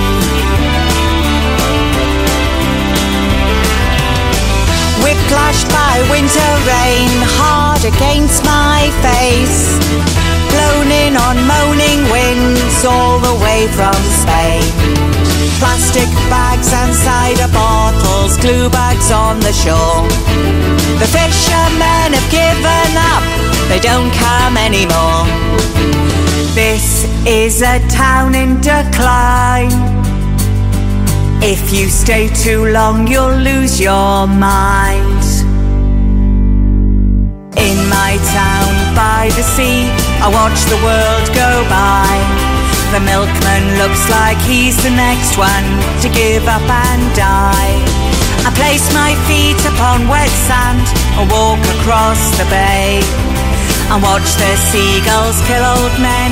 Whiplashed 5.12 5.68
by 5.68 5.99
winter 6.07 6.51
rain, 6.64 7.12
hard 7.36 7.84
against 7.84 8.45
my 8.47 8.88
face. 9.03 9.76
Blown 10.47 10.88
in 10.88 11.20
on 11.20 11.36
moaning 11.43 12.07
winds 12.07 12.86
all 12.88 13.20
the 13.20 13.36
way 13.43 13.68
from 13.76 13.91
Spain. 14.24 14.64
Plastic 15.59 16.07
bags 16.32 16.72
and 16.72 16.95
cider 16.95 17.51
bottles, 17.51 18.38
glue 18.39 18.70
bags 18.70 19.12
on 19.12 19.41
the 19.41 19.51
shore. 19.51 20.07
The 21.03 21.12
fishermen 21.12 22.16
have 22.16 22.30
given 22.32 22.91
up, 22.95 23.24
they 23.68 23.84
don't 23.84 24.16
come 24.16 24.55
anymore. 24.55 25.28
This 26.55 27.03
is 27.28 27.62
a 27.62 27.84
town 27.89 28.34
in 28.34 28.62
decline. 28.62 29.90
If 31.43 31.73
you 31.73 31.89
stay 31.89 32.29
too 32.29 32.69
long, 32.69 33.07
you'll 33.07 33.33
lose 33.33 33.81
your 33.81 34.29
mind. 34.29 35.25
In 37.57 37.77
my 37.89 38.13
town 38.29 38.71
by 38.93 39.33
the 39.33 39.41
sea, 39.41 39.89
I 40.21 40.29
watch 40.29 40.61
the 40.69 40.77
world 40.85 41.27
go 41.33 41.51
by. 41.65 42.05
The 42.93 43.01
milkman 43.01 43.65
looks 43.81 44.05
like 44.13 44.37
he's 44.45 44.77
the 44.85 44.93
next 44.93 45.33
one 45.33 45.65
to 46.05 46.13
give 46.13 46.45
up 46.45 46.61
and 46.61 47.01
die. 47.17 47.73
I 48.45 48.53
place 48.53 48.85
my 48.93 49.17
feet 49.25 49.57
upon 49.65 50.05
wet 50.07 50.29
sand 50.45 50.85
and 51.17 51.25
walk 51.25 51.61
across 51.81 52.21
the 52.37 52.45
bay 52.53 53.01
and 53.89 53.97
watch 54.05 54.29
the 54.37 54.51
seagulls 54.69 55.41
kill 55.49 55.65
old 55.65 55.95
men, 55.97 56.31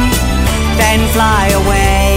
then 0.77 1.01
fly 1.17 1.49
away. 1.65 2.08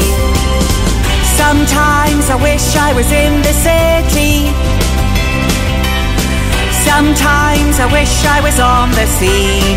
Sometimes 1.53 2.31
I 2.31 2.37
wish 2.41 2.65
I 2.77 2.95
was 2.97 3.13
in 3.13 3.43
the 3.45 3.53
city. 3.53 4.49
Sometimes 6.81 7.77
I 7.77 7.93
wish 7.93 8.25
I 8.25 8.41
was 8.41 8.57
on 8.57 8.89
the 8.97 9.05
scene. 9.05 9.77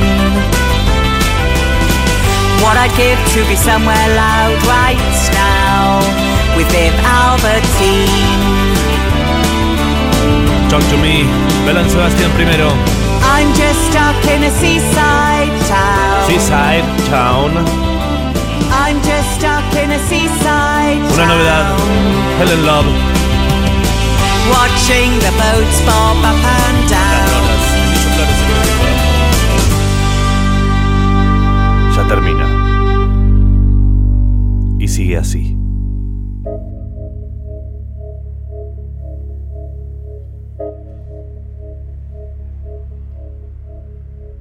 What 2.64 2.80
I'd 2.80 2.96
give 2.96 3.20
to 3.36 3.44
be 3.52 3.60
somewhere 3.60 4.08
loud 4.16 4.56
right 4.64 5.04
now 5.36 6.00
with 6.56 6.72
Viv 6.72 6.96
Albertine. 7.04 8.24
Talk 10.72 10.84
to 10.96 10.98
me, 11.04 11.28
Belan 11.68 11.92
Sebastián 11.92 12.32
primero. 12.40 12.72
I'm 13.36 13.52
just 13.52 13.92
stuck 13.92 14.16
in 14.32 14.48
a 14.48 14.52
seaside 14.64 15.52
town. 15.68 16.24
Seaside 16.24 16.88
Town. 17.12 17.52
I'm 18.72 19.02
just 19.04 19.15
stuck 19.36 19.68
in 19.76 19.92
a 19.92 20.00
seaside 20.08 21.04
Una 21.14 21.26
novedad. 21.26 21.66
Helen 22.40 22.66
Love. 22.66 22.88
Watching 24.50 25.12
the 25.20 25.32
boats 25.42 25.80
bob 25.88 26.24
up 26.24 26.44
and 26.60 26.90
down. 26.90 27.44
Ya 31.96 32.08
termina. 32.08 32.48
Y 34.80 34.88
sigue 34.88 35.18
así. 35.18 35.58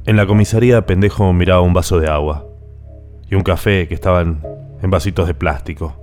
En 0.06 0.16
la 0.16 0.26
comisaría, 0.26 0.84
pendejo 0.84 1.32
miraba 1.32 1.62
un 1.62 1.72
vaso 1.72 1.98
de 1.98 2.08
agua 2.08 2.44
y 3.30 3.36
un 3.36 3.42
café 3.42 3.88
que 3.88 3.94
estaban 3.94 4.42
en 4.84 4.90
vasitos 4.90 5.26
de 5.26 5.32
plástico. 5.32 5.94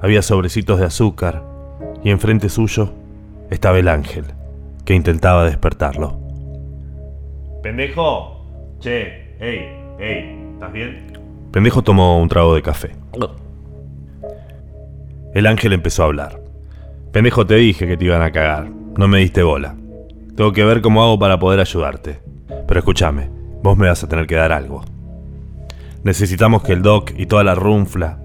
Había 0.00 0.22
sobrecitos 0.22 0.80
de 0.80 0.86
azúcar 0.86 1.42
y 2.02 2.08
enfrente 2.08 2.48
suyo 2.48 2.94
estaba 3.50 3.78
el 3.78 3.86
ángel, 3.86 4.24
que 4.86 4.94
intentaba 4.94 5.44
despertarlo. 5.44 6.18
¡Pendejo! 7.62 8.46
Che, 8.80 9.36
hey, 9.38 9.60
hey, 9.98 10.52
¿estás 10.54 10.72
bien? 10.72 11.18
Pendejo 11.52 11.82
tomó 11.82 12.18
un 12.18 12.30
trago 12.30 12.54
de 12.54 12.62
café. 12.62 12.96
El 15.34 15.46
ángel 15.46 15.74
empezó 15.74 16.04
a 16.04 16.06
hablar. 16.06 16.40
Pendejo, 17.12 17.46
te 17.46 17.56
dije 17.56 17.86
que 17.86 17.98
te 17.98 18.06
iban 18.06 18.22
a 18.22 18.32
cagar. 18.32 18.70
No 18.96 19.06
me 19.06 19.18
diste 19.18 19.42
bola. 19.42 19.76
Tengo 20.34 20.52
que 20.52 20.64
ver 20.64 20.80
cómo 20.80 21.02
hago 21.02 21.18
para 21.18 21.38
poder 21.38 21.60
ayudarte. 21.60 22.20
Pero 22.66 22.80
escúchame, 22.80 23.28
vos 23.62 23.76
me 23.76 23.88
vas 23.88 24.02
a 24.02 24.08
tener 24.08 24.26
que 24.26 24.36
dar 24.36 24.52
algo. 24.52 24.82
Necesitamos 26.04 26.62
que 26.62 26.72
el 26.72 26.82
Doc 26.82 27.12
y 27.16 27.26
toda 27.26 27.44
la 27.44 27.54
runfla 27.54 28.20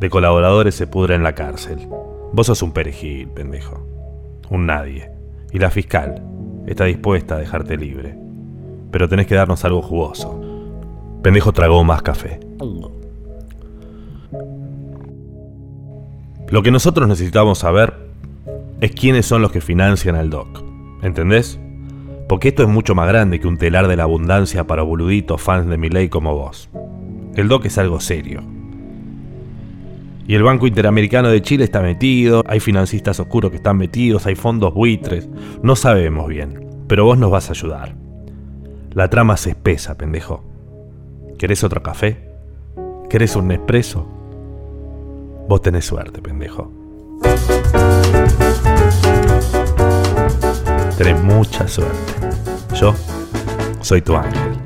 de 0.00 0.10
colaboradores 0.10 0.74
se 0.74 0.86
pudra 0.86 1.14
en 1.14 1.22
la 1.22 1.34
cárcel. 1.34 1.86
Vos 2.32 2.46
sos 2.46 2.62
un 2.62 2.72
perejil, 2.72 3.28
pendejo. 3.28 3.86
Un 4.50 4.66
nadie. 4.66 5.10
Y 5.52 5.58
la 5.58 5.70
fiscal 5.70 6.22
está 6.66 6.84
dispuesta 6.84 7.36
a 7.36 7.38
dejarte 7.38 7.76
libre. 7.76 8.16
Pero 8.90 9.08
tenés 9.08 9.26
que 9.26 9.34
darnos 9.34 9.64
algo 9.64 9.82
jugoso. 9.82 10.40
Pendejo 11.22 11.52
tragó 11.52 11.84
más 11.84 12.02
café. 12.02 12.40
Lo 16.48 16.62
que 16.62 16.70
nosotros 16.70 17.08
necesitamos 17.08 17.58
saber 17.58 17.94
es 18.80 18.90
quiénes 18.92 19.26
son 19.26 19.42
los 19.42 19.52
que 19.52 19.60
financian 19.60 20.16
al 20.16 20.30
Doc. 20.30 20.62
¿Entendés? 21.02 21.60
Porque 22.32 22.48
esto 22.48 22.62
es 22.62 22.68
mucho 22.70 22.94
más 22.94 23.06
grande 23.08 23.38
que 23.38 23.46
un 23.46 23.58
telar 23.58 23.88
de 23.88 23.94
la 23.94 24.04
abundancia 24.04 24.66
para 24.66 24.80
boluditos 24.80 25.38
fans 25.38 25.68
de 25.68 25.76
mi 25.76 25.90
ley 25.90 26.08
como 26.08 26.34
vos. 26.34 26.70
El 27.34 27.46
Doc 27.46 27.66
es 27.66 27.76
algo 27.76 28.00
serio. 28.00 28.42
Y 30.26 30.34
el 30.34 30.42
Banco 30.42 30.66
Interamericano 30.66 31.28
de 31.28 31.42
Chile 31.42 31.64
está 31.64 31.82
metido, 31.82 32.42
hay 32.46 32.58
financistas 32.58 33.20
oscuros 33.20 33.50
que 33.50 33.58
están 33.58 33.76
metidos, 33.76 34.24
hay 34.24 34.34
fondos 34.34 34.72
buitres, 34.72 35.28
no 35.62 35.76
sabemos 35.76 36.26
bien, 36.26 36.70
pero 36.88 37.04
vos 37.04 37.18
nos 37.18 37.30
vas 37.30 37.50
a 37.50 37.52
ayudar. 37.52 37.96
La 38.92 39.10
trama 39.10 39.36
se 39.36 39.50
espesa, 39.50 39.98
pendejo. 39.98 40.42
¿Querés 41.38 41.62
otro 41.64 41.82
café? 41.82 42.30
¿Querés 43.10 43.36
un 43.36 43.48
Nespresso? 43.48 44.06
Vos 45.50 45.60
tenés 45.60 45.84
suerte, 45.84 46.22
pendejo. 46.22 46.72
Tenés 51.02 51.20
mucha 51.20 51.66
suerte. 51.66 52.12
Yo 52.80 52.94
soy 53.80 54.00
tu 54.02 54.14
ángel. 54.14 54.56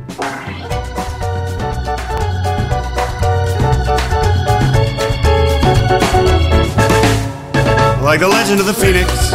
Like 8.03 8.21
the 8.21 8.29
legend 8.29 8.61
of 8.61 8.67
the 8.67 8.75
phoenix, 8.75 9.33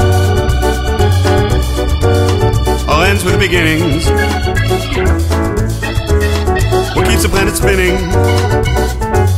all 2.88 3.02
ends 3.02 3.24
with 3.26 3.40
beginnings. 3.40 4.06
What 6.96 7.08
keeps 7.10 7.24
the 7.24 7.30
planet 7.30 7.56
spinning? 7.56 7.98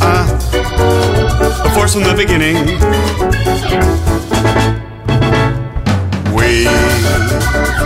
Ah, 0.01 0.27
a 1.63 1.69
force 1.73 1.93
from 1.93 2.03
the 2.03 2.13
beginning. 2.13 2.57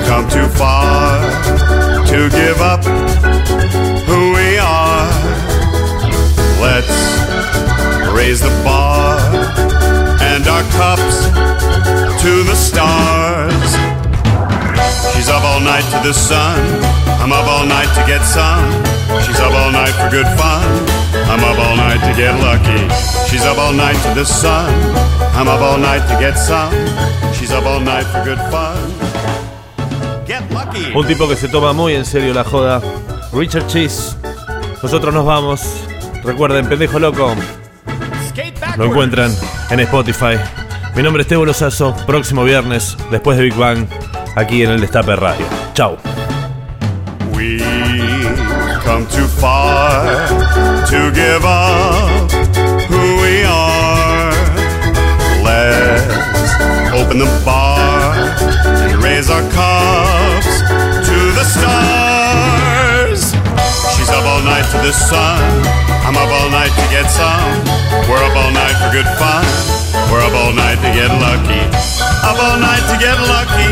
Come 0.05 0.27
too 0.29 0.47
far 0.57 1.19
to 2.07 2.29
give 2.29 2.59
up 2.61 2.83
who 4.05 4.33
we 4.33 4.57
are. 4.57 5.09
Let's 6.61 6.97
raise 8.13 8.41
the 8.41 8.53
bar 8.63 9.17
and 10.21 10.47
our 10.47 10.63
cups 10.77 11.27
to 12.21 12.43
the 12.43 12.55
stars. 12.55 13.71
She's 15.13 15.29
up 15.29 15.43
all 15.43 15.59
night 15.59 15.85
to 15.91 16.07
the 16.07 16.13
sun. 16.13 16.59
I'm 17.21 17.31
up 17.31 17.47
all 17.47 17.65
night 17.65 17.91
to 17.95 18.03
get 18.05 18.23
some. 18.23 18.63
She's 19.23 19.39
up 19.39 19.51
all 19.51 19.71
night 19.71 19.93
for 19.99 20.09
good 20.09 20.27
fun. 20.37 20.63
I'm 21.31 21.43
up 21.43 21.57
all 21.59 21.75
night 21.75 22.01
to 22.07 22.13
get 22.15 22.33
lucky. 22.39 22.87
She's 23.29 23.43
up 23.43 23.57
all 23.57 23.73
night 23.73 23.97
to 24.07 24.13
the 24.13 24.25
sun. 24.25 24.71
I'm 25.35 25.47
up 25.47 25.61
all 25.61 25.77
night 25.77 26.07
to 26.07 26.19
get 26.19 26.35
some. 26.37 26.71
She's 27.33 27.51
up 27.51 27.65
all 27.65 27.79
night 27.79 28.05
for 28.05 28.23
good 28.23 28.39
fun. 28.51 28.76
Un 30.95 31.07
tipo 31.07 31.27
que 31.27 31.35
se 31.35 31.47
toma 31.47 31.73
muy 31.73 31.93
en 31.93 32.05
serio 32.05 32.33
la 32.33 32.43
joda. 32.43 32.81
Richard 33.33 33.67
Cheese. 33.67 34.15
Nosotros 34.81 35.13
nos 35.13 35.25
vamos. 35.25 35.61
Recuerden, 36.23 36.67
pendejo 36.67 36.99
loco. 36.99 37.35
Lo 38.77 38.85
encuentran 38.85 39.33
en 39.69 39.79
Spotify. 39.81 40.37
Mi 40.95 41.03
nombre 41.03 41.21
es 41.21 41.27
Tebo 41.27 41.45
Lozazo. 41.45 41.95
Próximo 42.05 42.43
viernes, 42.43 42.97
después 43.11 43.37
de 43.37 43.43
Big 43.45 43.55
Bang, 43.55 43.85
aquí 44.35 44.63
en 44.63 44.71
el 44.71 44.81
Destape 44.81 45.15
Radio. 45.15 45.45
Chau. 45.73 45.97
We've 47.33 47.61
come 48.83 49.05
too 49.07 49.27
far 49.27 50.27
to 50.89 51.11
give 51.13 51.45
up 51.45 52.31
who 52.89 53.21
we 53.21 53.45
are. 53.45 54.31
Let's 55.43 56.93
open 56.93 57.19
the 57.19 57.41
bar 57.45 58.13
and 58.89 59.03
raise 59.03 59.29
our 59.29 59.41
the 59.43 60.26
stars. 61.47 63.21
She's 63.95 64.09
up 64.11 64.25
all 64.27 64.43
night 64.43 64.67
to 64.71 64.77
the 64.83 64.93
sun. 64.93 65.39
I'm 66.05 66.15
up 66.15 66.31
all 66.31 66.49
night 66.51 66.71
to 66.75 66.85
get 66.91 67.07
some. 67.09 67.63
We're 68.07 68.23
up 68.23 68.35
all 68.35 68.51
night 68.51 68.75
for 68.79 68.89
good 68.91 69.09
fun. 69.19 69.43
We're 70.11 70.23
up 70.23 70.35
all 70.35 70.53
night 70.53 70.79
to 70.83 70.89
get 70.95 71.11
lucky. 71.19 71.61
Up 72.23 72.39
all 72.39 72.59
night 72.59 72.83
to 72.91 72.95
get 72.99 73.17
lucky. 73.33 73.69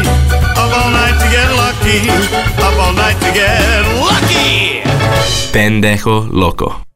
Up 0.55 0.71
all 0.79 0.91
night 0.91 1.15
to 1.21 1.27
get 1.31 1.49
lucky. 1.63 1.99
Up 2.59 2.75
all 2.83 2.93
night 2.93 3.17
to 3.23 3.29
get 3.31 3.83
lucky. 4.03 4.83
Pendejo 5.53 6.27
loco. 6.31 6.94